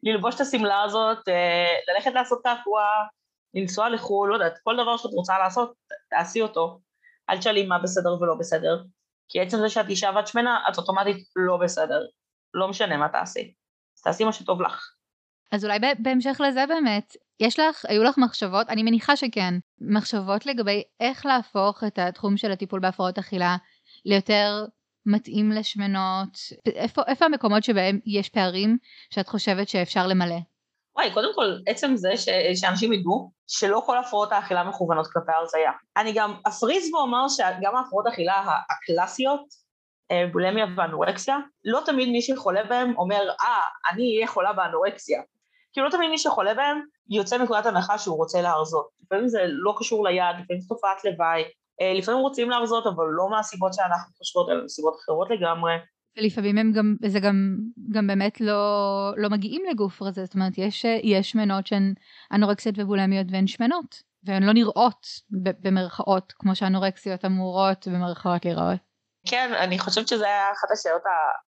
[0.02, 2.82] ללבוש את השמלה הזאת, אה, ללכת לעשות קעקוע,
[3.54, 5.72] לנסוע לחו"ל, לא יודעת, כל דבר שאת רוצה לעשות,
[6.10, 6.80] תעשי אותו.
[7.30, 8.82] אל תשאלי מה בסדר ולא בסדר,
[9.28, 12.00] כי עצם זה שאת אישה ואת שמנה, את אוטומטית לא בסדר,
[12.54, 13.54] לא משנה מה תעשי.
[13.96, 14.90] אז תעשי מה שטוב לך.
[15.52, 20.82] אז אולי בהמשך לזה באמת, יש לך, היו לך מחשבות, אני מניחה שכן, מחשבות לגבי
[21.00, 23.56] איך להפוך את התחום של הטיפול בהפרעות אכילה
[24.04, 24.64] ליותר
[25.06, 26.38] מתאים לשמנות?
[26.66, 28.78] איפה, איפה המקומות שבהם יש פערים
[29.10, 30.38] שאת חושבת שאפשר למלא?
[30.96, 35.72] וואי, קודם כל, עצם זה ש, שאנשים ידעו שלא כל הפרעות האכילה מכוונות כלפי הרזייה.
[35.96, 39.44] אני גם אפריז ואומר שגם ההפרעות האכילה הקלאסיות,
[40.10, 45.22] אה, בולמיה ואנורקסיה, לא תמיד מי שחולה בהם אומר, אה, אני אהיה חולה באנורקסיה.
[45.72, 46.80] כי לא תמיד מי שחולה בהם
[47.10, 48.88] יוצא מנקודת הנחה שהוא רוצה להרזות.
[49.02, 51.42] לפעמים זה לא קשור ליד, לפעמים זה תופעת לוואי,
[51.80, 55.72] אה, לפעמים רוצים להרזות, אבל לא מהסיבות שאנחנו חושבות, אלא מסיבות אחרות לגמרי.
[56.16, 57.56] ולפעמים הם גם, זה גם,
[57.90, 61.94] גם באמת לא, לא מגיעים לגוף רזה, זאת אומרת, יש, יש שמנות שהן
[62.32, 68.78] אנורקסיות ובולמיות והן שמנות, והן לא נראות במרכאות, כמו שאנורקסיות אמורות במרכאות להיראות.
[69.26, 71.02] כן, אני חושבת שזה היה אחת השאלות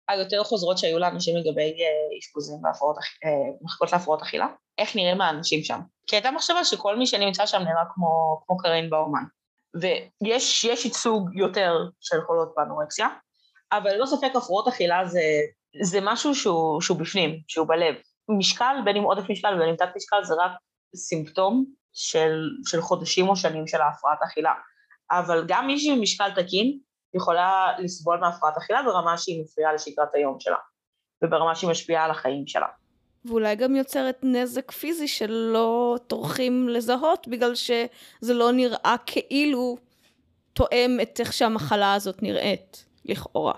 [0.10, 2.96] היותר חוזרות שהיו לאנשים לגבי אה, אשפוזים והפרעות,
[3.26, 4.48] אה, להפרעות אכילה.
[4.78, 5.80] איך נראים האנשים שם?
[6.08, 9.24] כי הייתה מחשבה שכל מי שנמצא שם נראה כמו, כמו קרין באומן.
[10.22, 13.08] ויש ייצוג יותר של חולות באנורקסיה,
[13.72, 15.22] אבל ללא ספק הפרעות אכילה זה,
[15.82, 17.96] זה משהו שהוא, שהוא בפנים, שהוא בלב.
[18.30, 20.52] משקל, בין אם עודף משקל ובין אם תת משקל, זה רק
[20.96, 24.54] סימפטום של, של חודשים או שנים של ההפרעת אכילה.
[25.12, 26.80] אבל גם מישהי עם משקל תקין
[27.14, 30.58] יכולה לסבול מהפרעת אכילה ברמה שהיא מפריעה לשגרת היום שלה,
[31.24, 32.68] וברמה שהיא משפיעה על החיים שלה.
[33.26, 39.78] ואולי גם יוצרת נזק פיזי שלא טורחים לזהות בגלל שזה לא נראה כאילו
[40.54, 43.54] תואם את איך שהמחלה הזאת נראית, לכאורה.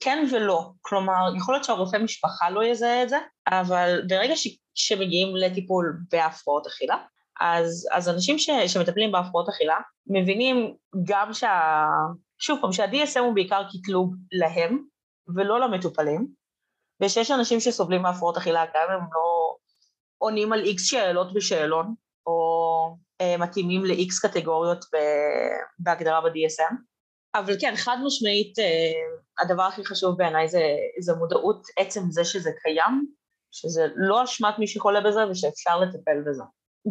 [0.00, 3.18] כן ולא, כלומר, יכול להיות שהרופא משפחה לא יזהה את זה,
[3.48, 4.58] אבל ברגע ש...
[4.74, 6.96] שמגיעים לטיפול בהפרעות אכילה,
[7.40, 9.76] אז, אז אנשים ש, שמטפלים בהפרעות אכילה
[10.06, 10.74] מבינים
[11.04, 11.84] גם שה...
[12.38, 14.84] שוב פעם, שה-DSM הוא בעיקר קטלוג להם
[15.36, 16.26] ולא למטופלים,
[17.02, 19.56] ושיש אנשים שסובלים מהפרעות אכילה, גם הם לא
[20.18, 21.94] עונים על איקס שאלות בשאלון,
[22.26, 24.84] או אה, מתאימים לאיקס קטגוריות
[25.78, 26.93] בהגדרה ב-DSM.
[27.34, 30.62] אבל כן, חד משמעית, אה, הדבר הכי חשוב בעיניי זה,
[31.00, 33.06] זה מודעות עצם זה שזה קיים,
[33.52, 36.42] שזה לא אשמת מי שחולה בזה ושאפשר לטפל בזה.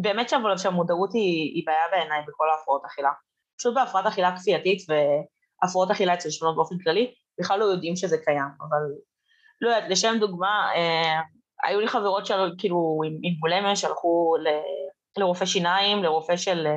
[0.02, 3.10] באמת אבל שהמודעות היא, היא בעיה בעיניי בכל ההפרעות אכילה.
[3.58, 8.50] פשוט בהפרעת אכילה כפייתית והפרעות אכילה אצל שמנות באופן כללי, בכלל לא יודעים שזה קיים,
[8.60, 8.78] אבל
[9.60, 11.20] לא יודעת, לשם דוגמה, אה,
[11.64, 14.48] היו לי חברות שכאילו עם, עם בולמיה שהלכו ל,
[15.20, 16.72] לרופא שיניים, לרופא של, אה,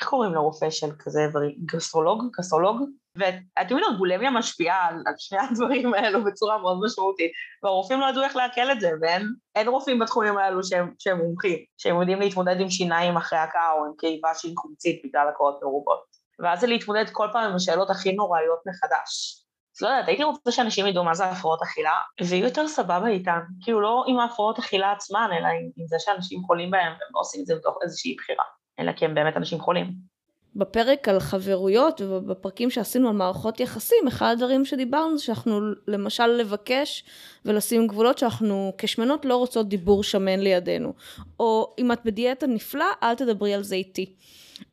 [0.00, 1.26] איך קוראים לרופא של כזה,
[1.66, 2.24] גסטרולוג?
[2.38, 2.82] גסטרולוג?
[3.16, 7.32] ואתם יודעים, בולמיה משפיעה על, שני הדברים האלו בצורה מאוד משמעותית,
[7.62, 12.00] והרופאים לא ידעו איך לעכל את זה, ואין רופאים בתחומים האלו שהם, שהם מומחים, שהם
[12.00, 16.04] יודעים להתמודד עם שיניים אחרי הקאה או עם כאיבה שהיא חומצית בגלל הקאות מרובות.
[16.38, 19.40] ואז זה להתמודד כל פעם עם השאלות הכי נוראיות מחדש.
[19.82, 23.80] לא יודעת, הייתי רוצה שאנשים ידעו מה זה הפרעות אכילה, ויהיו יותר סבבה איתם, כאילו
[23.80, 27.40] לא עם ההפרעות אכילה עצמן, אלא עם, עם זה שאנשים חולים בהם, והם לא עושים
[27.40, 28.44] את זה בתוך איזושהי בחירה,
[28.80, 30.09] אלא כי הם באמת אנשים חולים.
[30.56, 37.04] בפרק על חברויות ובפרקים שעשינו על מערכות יחסים, אחד הדברים שדיברנו זה שאנחנו למשל לבקש
[37.44, 40.92] ולשים גבולות שאנחנו כשמנות לא רוצות דיבור שמן לידינו.
[41.40, 44.14] או אם את בדיאטה נפלא, אל תדברי על זה איתי.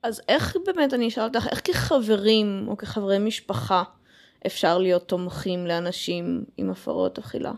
[0.03, 3.83] אז איך באמת, אני אשאל אותך, איך כחברים או כחברי משפחה
[4.45, 7.51] אפשר להיות תומכים לאנשים עם הפרעות אכילה.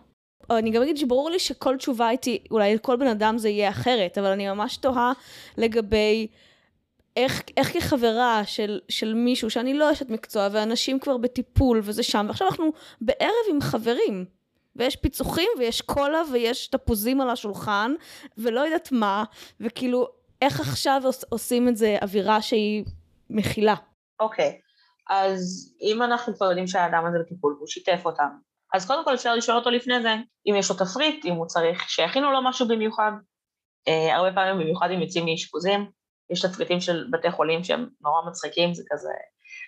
[0.50, 4.18] אני גם אגיד שברור לי שכל תשובה איתי, אולי לכל בן אדם זה יהיה אחרת,
[4.18, 5.14] אבל אני ממש תוהה
[5.58, 6.28] לגבי
[7.20, 12.26] איך, איך כחברה של, של מישהו שאני לא אשת מקצוע, ואנשים כבר בטיפול וזה שם,
[12.28, 14.26] ועכשיו אנחנו בערב עם חברים,
[14.76, 17.94] ויש פיצוחים ויש קולה ויש תפוזים על השולחן,
[18.38, 19.24] ולא יודעת מה,
[19.60, 20.08] וכאילו,
[20.42, 22.86] איך עכשיו עושים את זה אווירה שהיא
[23.30, 23.76] מכילה.
[24.20, 25.14] אוקיי, okay.
[25.14, 28.30] אז אם אנחנו כבר יודעים שהאדם הזה בטיפול והוא שיתף אותם,
[28.74, 30.16] אז קודם כל אפשר לשאול אותו לפני זה,
[30.50, 33.12] אם יש לו תפריט, אם הוא צריך שיכינו לו משהו במיוחד.
[33.90, 35.92] Uh, הרבה פעמים במיוחד אם יוצאים מאשפוזים,
[36.30, 39.10] יש תפריטים של בתי חולים שהם נורא מצחיקים, זה כזה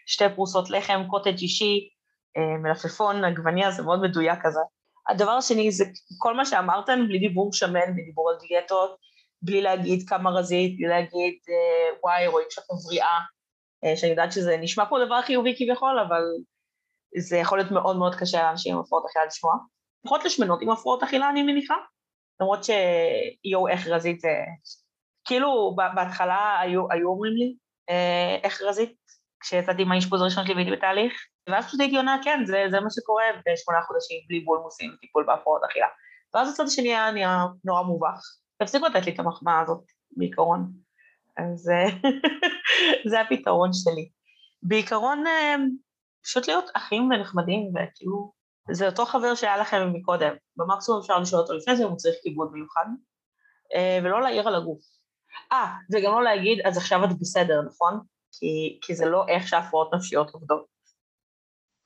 [0.05, 1.89] שתי פרוסות לחם, קוטג' אישי,
[2.37, 4.59] uh, מלפפון, עגבניה, זה מאוד מדויק כזה.
[5.09, 5.85] הדבר השני זה
[6.17, 8.95] כל מה שאמרתם, בלי דיבור שמן, בלי דיבור על דיאטות,
[9.41, 13.19] בלי להגיד כמה רזית, בלי להגיד uh, וואי, רואים שאת מבריאה,
[13.85, 16.21] uh, שאני יודעת שזה נשמע כמו דבר חיובי כביכול, אבל
[17.17, 19.53] זה יכול להיות מאוד מאוד קשה לאנשים עם הפרעות אכילה לשמוע.
[20.05, 21.75] לפחות לשמנות עם הפרעות אכילה אני מניחה,
[22.41, 24.29] למרות שיואו איך רזית זה...
[25.25, 27.55] כאילו בהתחלה היו, היו אומרים לי
[27.89, 28.95] אה, איך רזית,
[29.39, 31.13] כשיצאתי מהאשפוז הראשון שלי והייתי בתהליך,
[31.49, 35.61] ואז פשוט הייתי עונה כן, זה, זה מה שקורה בשמונה חודשים בלי בולמוסים וטיפול בהפרעות
[35.69, 35.87] אכילה.
[36.33, 38.19] ואז הצד השני היה נהיה נורא מובך.
[38.57, 40.71] תפסיקו לתת לי את המחמאה הזאת בעיקרון.
[41.37, 42.09] אז אה,
[43.09, 44.09] זה הפתרון שלי.
[44.63, 45.55] בעיקרון אה,
[46.23, 48.31] פשוט להיות אחים ונחמדים, וכאילו,
[48.71, 52.15] זה אותו חבר שהיה לכם מקודם, במקסימום אפשר לשאול אותו לפני זה אם הוא צריך
[52.23, 52.85] כיבוד מיוחד,
[54.03, 55.00] ולא להעיר על הגוף.
[55.51, 57.99] אה, וגם לא להגיד, אז עכשיו את בסדר, נכון?
[58.31, 60.65] כי, כי זה לא איך שהפרעות נפשיות עובדות.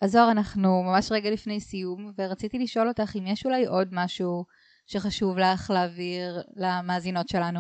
[0.02, 4.46] אז זוהר, אנחנו ממש רגע לפני סיום, ורציתי לשאול אותך אם יש אולי עוד משהו
[4.88, 7.60] שחשוב לך להעביר למאזינות שלנו.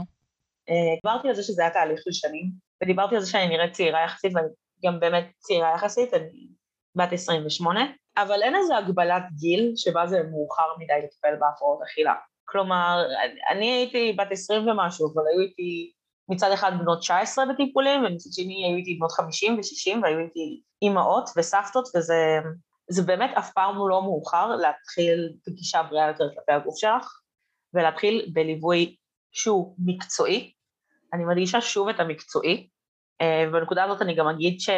[0.69, 2.51] אה, דיברתי על זה שזה היה תהליך של שנים,
[2.83, 4.47] ודיברתי על זה שאני נראית צעירה יחסית, ואני
[4.85, 6.47] גם באמת צעירה יחסית, אני
[6.95, 7.81] בת 28,
[8.17, 12.13] אבל אין איזו הגבלת גיל שבה זה מאוחר מדי לטפל בהפרעות אכילה.
[12.55, 13.05] כלומר,
[13.51, 15.91] אני הייתי בת 20 ומשהו, אבל היו איתי
[16.29, 21.29] מצד אחד בנות 19 בטיפולים, ומצד שני היו איתי בנות 50 ו-60, והיו איתי אימהות
[21.37, 22.39] וסבתות, וזה
[22.89, 27.19] זה באמת אף פעם לא מאוחר להתחיל בגישה בריאה יותר כלפי הגוף שלך,
[27.73, 28.95] ולהתחיל בליווי
[29.31, 30.53] שהוא מקצועי.
[31.13, 32.67] אני מדגישה שוב את המקצועי,
[33.21, 34.69] אה, ובנקודה הזאת אני גם אגיד ש...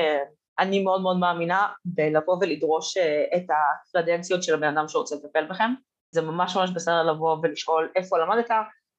[0.60, 5.74] אני מאוד מאוד מאמינה בלבוא ולדרוש אה, את הקרדנציות של הבן אדם שרוצה לטפל בכם.
[6.12, 8.52] זה ממש ממש בסדר לבוא ולשאול איפה למדת,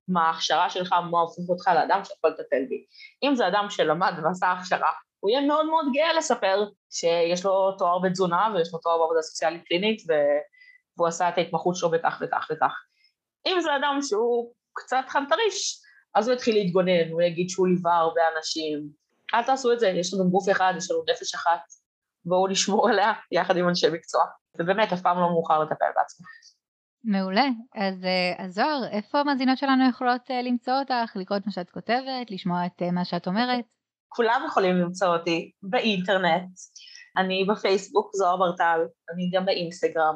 [0.09, 2.84] מה ההכשרה שלך, מה הופך אותך לאדם שיכול לטפל בי.
[3.22, 4.90] אם זה אדם שלמד ועשה הכשרה,
[5.20, 9.64] הוא יהיה מאוד מאוד גאה לספר שיש לו תואר בתזונה ויש לו תואר בעבודה סוציאלית
[9.64, 10.02] קלינית
[10.96, 12.72] והוא עשה את ההתמחות שלו בכך וכך וכך.
[13.46, 15.82] אם זה אדם שהוא קצת חנטריש,
[16.14, 18.88] אז הוא יתחיל להתגונן, הוא יגיד שהוא ליווה הרבה אנשים,
[19.34, 21.61] אל תעשו את זה, יש לנו גוף אחד, יש לנו נפש אחת,
[22.24, 24.24] בואו נשמור עליה יחד עם אנשי מקצוע.
[24.59, 26.26] ובאמת, אף פעם לא מאוחר לטפל בעצמך.
[27.09, 27.46] מעולה.
[27.74, 31.70] אז, אה, אז זוהר, איפה המאזינות שלנו יכולות אה, למצוא אותך, לקרוא את מה שאת
[31.70, 33.64] כותבת, לשמוע את אה, מה שאת אומרת?
[34.09, 36.48] כולם יכולים למצוא אותי באינטרנט.
[37.16, 38.80] אני בפייסבוק, זוהר ברטל,
[39.14, 40.14] אני גם באינסטגרם.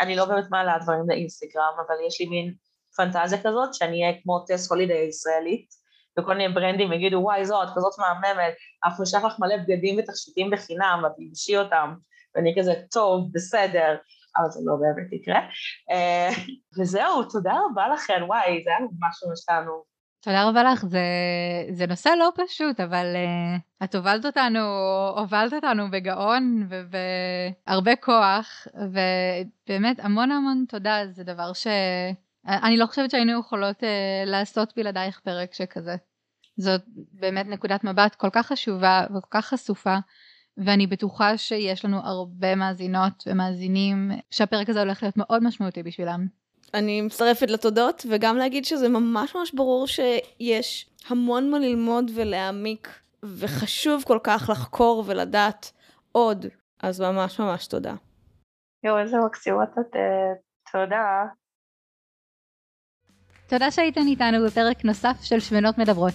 [0.00, 2.54] אני לא באמת מעלה דברים לאינסטגרם, אבל יש לי מין
[2.96, 5.66] פנטזיה כזאת שאני אהיה כמו טס הולידי הישראלית,
[6.18, 8.54] וכל מיני ברנדים יגידו, וואי, זו, את כזאת מהממת,
[8.84, 11.94] אנחנו נשלח לך מלא בגדים ותכשיטים בחינם, ואת תלבשי אותם,
[12.34, 13.96] ואני כזה, טוב, בסדר,
[14.36, 15.40] אבל זה לא באמת יקרה.
[15.90, 16.28] אה,
[16.78, 19.82] וזהו, תודה רבה לכם, וואי, זה היה ממש ממש תענוג.
[20.22, 21.02] תודה רבה לך, זה,
[21.70, 24.58] זה נושא לא פשוט, אבל uh, את הובלת אותנו,
[25.16, 31.66] הובלת אותנו בגאון ובהרבה כוח, ובאמת המון המון תודה, זה דבר ש...
[32.46, 33.86] אני לא חושבת שהיינו יכולות uh,
[34.26, 35.96] לעשות בלעדייך פרק שכזה.
[36.56, 36.80] זאת
[37.12, 39.96] באמת נקודת מבט כל כך חשובה וכל כך חשופה,
[40.64, 46.26] ואני בטוחה שיש לנו הרבה מאזינות ומאזינים שהפרק הזה הולך להיות מאוד משמעותי בשבילם.
[46.74, 52.88] אני מצטרפת לתודות, וגם להגיד שזה ממש ממש ברור שיש המון מה ללמוד ולהעמיק,
[53.22, 55.72] וחשוב כל כך לחקור ולדעת
[56.12, 56.46] עוד,
[56.82, 57.94] אז ממש ממש תודה.
[58.84, 59.96] יואו, איזה מקסימות את...
[60.72, 61.24] תודה.
[63.46, 66.14] תודה שהייתן איתנו בפרק נוסף של שמנות מדברות.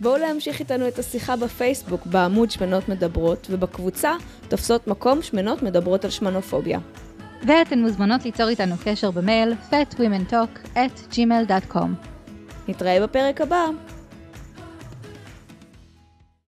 [0.00, 4.12] בואו להמשיך איתנו את השיחה בפייסבוק בעמוד שמנות מדברות ובקבוצה
[4.48, 6.78] תופסות מקום שמנות מדברות על שמנופוביה.
[7.46, 11.88] ואתן מוזמנות ליצור איתנו קשר במייל fatwomentalk at gmail.com.
[12.68, 13.66] נתראה בפרק הבא.